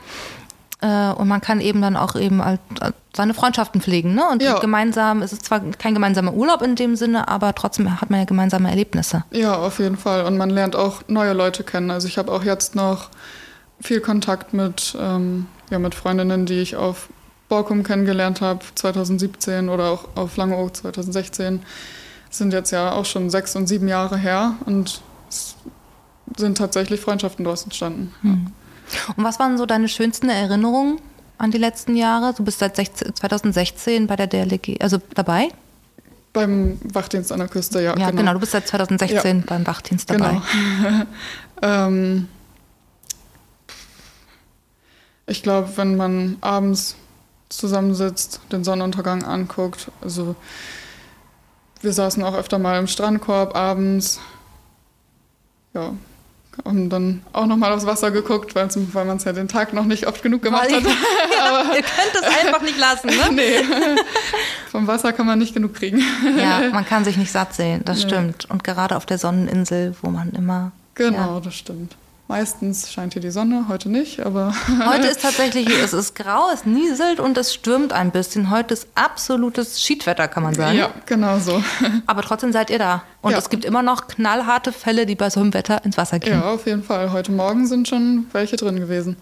Äh, 0.80 1.12
und 1.14 1.28
man 1.28 1.40
kann 1.40 1.60
eben 1.60 1.82
dann 1.82 1.96
auch 1.96 2.16
eben 2.16 2.40
als, 2.40 2.60
als 2.80 2.94
seine 3.14 3.34
Freundschaften 3.34 3.80
pflegen. 3.80 4.14
Ne? 4.14 4.22
Und 4.30 4.42
ja. 4.42 4.58
gemeinsam, 4.58 5.22
es 5.22 5.32
ist 5.32 5.44
zwar 5.44 5.60
kein 5.60 5.94
gemeinsamer 5.94 6.32
Urlaub 6.32 6.62
in 6.62 6.76
dem 6.76 6.96
Sinne, 6.96 7.28
aber 7.28 7.54
trotzdem 7.54 8.00
hat 8.00 8.08
man 8.08 8.20
ja 8.20 8.24
gemeinsame 8.24 8.70
Erlebnisse. 8.70 9.24
Ja, 9.30 9.54
auf 9.54 9.78
jeden 9.78 9.96
Fall. 9.96 10.24
Und 10.24 10.38
man 10.38 10.50
lernt 10.50 10.76
auch 10.76 11.02
neue 11.08 11.32
Leute 11.32 11.62
kennen. 11.62 11.90
Also 11.90 12.08
ich 12.08 12.18
habe 12.18 12.32
auch 12.32 12.44
jetzt 12.44 12.74
noch 12.74 13.10
viel 13.82 14.00
Kontakt 14.00 14.54
mit, 14.54 14.96
ähm, 14.98 15.46
ja, 15.70 15.78
mit 15.78 15.94
Freundinnen, 15.94 16.46
die 16.46 16.60
ich 16.60 16.76
auf 16.76 17.08
Borkum 17.48 17.82
kennengelernt 17.82 18.40
habe 18.40 18.60
2017 18.74 19.68
oder 19.68 19.90
auch 19.90 20.08
auf 20.14 20.36
Langeoog 20.36 20.74
2016 20.74 21.62
sind 22.30 22.52
jetzt 22.52 22.70
ja 22.70 22.92
auch 22.92 23.04
schon 23.04 23.30
sechs 23.30 23.54
und 23.56 23.66
sieben 23.66 23.88
Jahre 23.88 24.16
her 24.16 24.54
und 24.64 25.02
es 25.28 25.56
sind 26.36 26.56
tatsächlich 26.56 27.00
Freundschaften 27.00 27.44
daraus 27.44 27.64
entstanden. 27.64 28.14
Hm. 28.22 28.46
Und 29.16 29.24
was 29.24 29.38
waren 29.38 29.58
so 29.58 29.66
deine 29.66 29.88
schönsten 29.88 30.28
Erinnerungen 30.28 30.98
an 31.38 31.50
die 31.50 31.58
letzten 31.58 31.96
Jahre? 31.96 32.32
Du 32.34 32.44
bist 32.44 32.58
seit 32.58 32.76
16, 32.76 33.14
2016 33.16 34.06
bei 34.06 34.16
der 34.16 34.26
DLG, 34.26 34.80
also 34.80 34.98
dabei? 35.14 35.48
Beim 36.32 36.78
Wachdienst 36.82 37.32
an 37.32 37.40
der 37.40 37.48
Küste, 37.48 37.82
ja. 37.82 37.90
Ja, 37.98 38.06
genau, 38.06 38.22
genau 38.22 38.32
du 38.34 38.40
bist 38.40 38.52
seit 38.52 38.66
2016 38.66 39.38
ja. 39.38 39.44
beim 39.46 39.66
Wachdienst 39.66 40.08
dabei. 40.08 40.40
Genau. 40.80 41.02
ähm, 41.62 42.28
ich 45.26 45.42
glaube, 45.42 45.76
wenn 45.76 45.96
man 45.96 46.36
abends 46.40 46.96
zusammensitzt, 47.48 48.40
den 48.50 48.64
Sonnenuntergang 48.64 49.24
anguckt, 49.24 49.90
also 50.00 50.34
wir 51.80 51.92
saßen 51.92 52.22
auch 52.22 52.34
öfter 52.34 52.58
mal 52.58 52.78
im 52.78 52.86
Strandkorb 52.86 53.56
abends. 53.56 54.20
Ja, 55.74 55.94
haben 56.64 56.90
dann 56.90 57.22
auch 57.32 57.46
noch 57.46 57.56
mal 57.56 57.72
aufs 57.72 57.86
Wasser 57.86 58.10
geguckt, 58.10 58.54
weil 58.54 58.68
man 59.04 59.16
es 59.16 59.24
ja 59.24 59.32
den 59.32 59.48
Tag 59.48 59.72
noch 59.72 59.84
nicht 59.84 60.06
oft 60.06 60.22
genug 60.22 60.42
gemacht 60.42 60.70
hat. 60.70 60.82
ja, 61.38 61.62
ihr 61.74 61.82
könnt 61.82 62.14
es 62.14 62.22
einfach 62.22 62.62
nicht 62.62 62.78
lassen, 62.78 63.08
ne? 63.08 63.30
nee. 63.32 64.00
Vom 64.70 64.86
Wasser 64.86 65.12
kann 65.12 65.26
man 65.26 65.38
nicht 65.38 65.54
genug 65.54 65.74
kriegen. 65.74 66.02
ja, 66.38 66.70
man 66.72 66.86
kann 66.86 67.04
sich 67.04 67.16
nicht 67.16 67.32
satt 67.32 67.54
sehen, 67.54 67.82
das 67.84 67.98
nee. 67.98 68.08
stimmt. 68.08 68.50
Und 68.50 68.64
gerade 68.64 68.96
auf 68.96 69.06
der 69.06 69.18
Sonneninsel, 69.18 69.94
wo 70.02 70.10
man 70.10 70.32
immer. 70.32 70.72
Genau, 70.94 71.34
ja. 71.34 71.40
das 71.40 71.54
stimmt. 71.54 71.96
Meistens 72.32 72.90
scheint 72.90 73.12
hier 73.12 73.20
die 73.20 73.30
Sonne, 73.30 73.66
heute 73.68 73.90
nicht, 73.90 74.20
aber. 74.20 74.54
heute 74.86 75.06
ist 75.08 75.20
tatsächlich, 75.20 75.68
es 75.68 75.92
ist 75.92 76.14
grau, 76.14 76.46
es 76.50 76.64
nieselt 76.64 77.20
und 77.20 77.36
es 77.36 77.52
stürmt 77.52 77.92
ein 77.92 78.10
bisschen. 78.10 78.48
Heute 78.48 78.72
ist 78.72 78.88
absolutes 78.94 79.82
Schiedwetter, 79.82 80.28
kann 80.28 80.42
man 80.42 80.54
sagen. 80.54 80.78
Ja, 80.78 80.94
genau 81.04 81.38
so. 81.40 81.62
Aber 82.06 82.22
trotzdem 82.22 82.50
seid 82.50 82.70
ihr 82.70 82.78
da. 82.78 83.02
Und 83.20 83.32
ja. 83.32 83.38
es 83.38 83.50
gibt 83.50 83.66
immer 83.66 83.82
noch 83.82 84.06
knallharte 84.08 84.72
Fälle, 84.72 85.04
die 85.04 85.14
bei 85.14 85.28
so 85.28 85.40
einem 85.40 85.52
Wetter 85.52 85.84
ins 85.84 85.98
Wasser 85.98 86.20
gehen. 86.20 86.40
Ja, 86.40 86.52
auf 86.52 86.64
jeden 86.64 86.82
Fall. 86.82 87.12
Heute 87.12 87.32
Morgen 87.32 87.66
sind 87.66 87.86
schon 87.86 88.24
welche 88.32 88.56
drin 88.56 88.76
gewesen. 88.76 89.18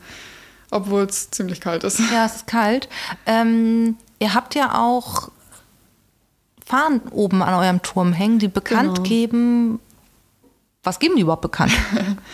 Obwohl 0.70 1.02
es 1.02 1.32
ziemlich 1.32 1.60
kalt 1.60 1.82
ist. 1.82 1.98
Ja, 2.12 2.26
es 2.26 2.36
ist 2.36 2.46
kalt. 2.46 2.88
Ähm, 3.26 3.96
ihr 4.20 4.34
habt 4.34 4.54
ja 4.54 4.78
auch 4.78 5.32
Fahnen 6.64 7.00
oben 7.10 7.42
an 7.42 7.54
eurem 7.54 7.82
Turm 7.82 8.12
hängen, 8.12 8.38
die 8.38 8.46
bekannt 8.46 8.98
genau. 8.98 9.02
geben, 9.02 9.80
was 10.82 10.98
geben 10.98 11.16
die 11.16 11.22
überhaupt 11.22 11.42
bekannt? 11.42 11.72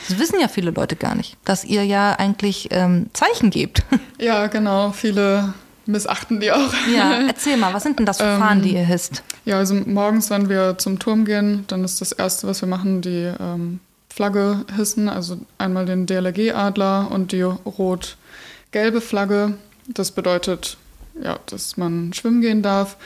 Das 0.09 0.19
wissen 0.19 0.39
ja 0.41 0.47
viele 0.47 0.71
Leute 0.71 0.95
gar 0.95 1.17
nicht, 1.17 1.37
dass 1.45 1.65
ihr 1.65 1.85
ja 1.85 2.13
eigentlich 2.13 2.69
ähm, 2.71 3.11
Zeichen 3.13 3.51
gebt. 3.51 3.83
Ja, 4.19 4.47
genau. 4.47 4.93
Viele 4.93 5.53
missachten 5.85 6.41
die 6.41 6.51
auch. 6.51 6.73
Ja, 6.95 7.21
erzähl 7.27 7.57
mal, 7.59 7.75
was 7.75 7.83
sind 7.83 7.99
denn 7.99 8.07
das 8.07 8.17
für 8.17 8.39
Fahnen, 8.39 8.63
die 8.63 8.75
ihr 8.75 8.85
hisst? 8.85 9.23
Ja, 9.45 9.59
also 9.59 9.75
morgens, 9.75 10.31
wenn 10.31 10.49
wir 10.49 10.79
zum 10.79 10.99
Turm 10.99 11.25
gehen, 11.25 11.65
dann 11.69 11.85
ist 11.85 12.01
das 12.01 12.13
Erste, 12.13 12.47
was 12.47 12.63
wir 12.63 12.69
machen, 12.69 13.03
die 13.03 13.31
ähm, 13.39 13.81
Flagge 14.09 14.65
hissen. 14.75 15.09
Also 15.09 15.39
einmal 15.59 15.85
den 15.85 16.07
DLRG-Adler 16.07 17.11
und 17.11 17.33
die 17.33 17.43
rot-gelbe 17.43 19.01
Flagge. 19.03 19.55
Das 19.89 20.13
bedeutet, 20.13 20.79
ja, 21.23 21.39
dass 21.47 21.77
man 21.77 22.13
schwimmen 22.15 22.41
gehen 22.41 22.63
darf. 22.63 22.97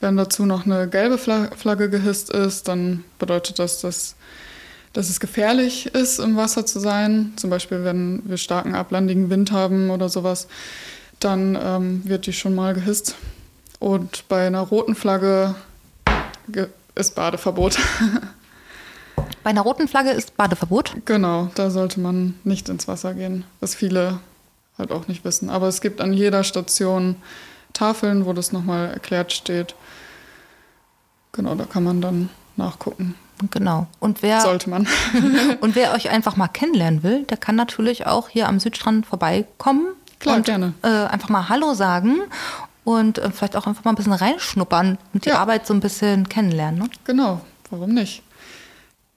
Wenn 0.00 0.16
dazu 0.16 0.44
noch 0.44 0.66
eine 0.66 0.88
gelbe 0.88 1.18
Flagge 1.18 1.88
gehisst 1.88 2.30
ist, 2.30 2.66
dann 2.66 3.04
bedeutet 3.20 3.60
das, 3.60 3.80
dass 3.80 4.16
dass 4.92 5.08
es 5.08 5.20
gefährlich 5.20 5.86
ist, 5.94 6.18
im 6.18 6.36
Wasser 6.36 6.66
zu 6.66 6.78
sein. 6.78 7.32
Zum 7.36 7.50
Beispiel, 7.50 7.84
wenn 7.84 8.22
wir 8.24 8.36
starken 8.36 8.74
ablandigen 8.74 9.30
Wind 9.30 9.52
haben 9.52 9.90
oder 9.90 10.08
sowas, 10.08 10.48
dann 11.20 11.58
ähm, 11.60 12.02
wird 12.04 12.26
die 12.26 12.32
schon 12.32 12.54
mal 12.54 12.74
gehisst. 12.74 13.16
Und 13.78 14.28
bei 14.28 14.46
einer 14.46 14.60
roten 14.60 14.94
Flagge 14.94 15.54
ist 16.94 17.14
Badeverbot. 17.14 17.78
Bei 19.42 19.50
einer 19.50 19.62
roten 19.62 19.88
Flagge 19.88 20.10
ist 20.10 20.36
Badeverbot? 20.36 20.94
Genau, 21.04 21.50
da 21.56 21.70
sollte 21.70 21.98
man 21.98 22.34
nicht 22.44 22.68
ins 22.68 22.86
Wasser 22.86 23.14
gehen, 23.14 23.44
was 23.58 23.74
viele 23.74 24.20
halt 24.78 24.92
auch 24.92 25.08
nicht 25.08 25.24
wissen. 25.24 25.50
Aber 25.50 25.66
es 25.66 25.80
gibt 25.80 26.00
an 26.00 26.12
jeder 26.12 26.44
Station 26.44 27.16
Tafeln, 27.72 28.24
wo 28.24 28.32
das 28.32 28.52
nochmal 28.52 28.90
erklärt 28.90 29.32
steht. 29.32 29.74
Genau, 31.32 31.54
da 31.54 31.64
kann 31.64 31.82
man 31.82 32.00
dann 32.00 32.28
nachgucken. 32.56 33.16
Genau. 33.50 33.86
Und 34.00 34.22
wer, 34.22 34.40
Sollte 34.40 34.70
man. 34.70 34.86
und 35.60 35.74
wer 35.74 35.92
euch 35.92 36.10
einfach 36.10 36.36
mal 36.36 36.48
kennenlernen 36.48 37.02
will, 37.02 37.24
der 37.24 37.36
kann 37.36 37.56
natürlich 37.56 38.06
auch 38.06 38.28
hier 38.28 38.48
am 38.48 38.60
Südstrand 38.60 39.06
vorbeikommen. 39.06 39.86
Klar, 40.20 40.36
und, 40.36 40.46
gerne. 40.46 40.74
Äh, 40.82 40.88
einfach 40.88 41.28
mal 41.28 41.48
Hallo 41.48 41.74
sagen 41.74 42.20
und 42.84 43.18
äh, 43.18 43.30
vielleicht 43.30 43.56
auch 43.56 43.66
einfach 43.66 43.84
mal 43.84 43.92
ein 43.92 43.96
bisschen 43.96 44.12
reinschnuppern 44.12 44.98
und 45.12 45.24
die 45.24 45.30
ja. 45.30 45.38
Arbeit 45.38 45.66
so 45.66 45.74
ein 45.74 45.80
bisschen 45.80 46.28
kennenlernen. 46.28 46.80
Ne? 46.80 46.90
Genau, 47.04 47.40
warum 47.70 47.90
nicht? 47.90 48.22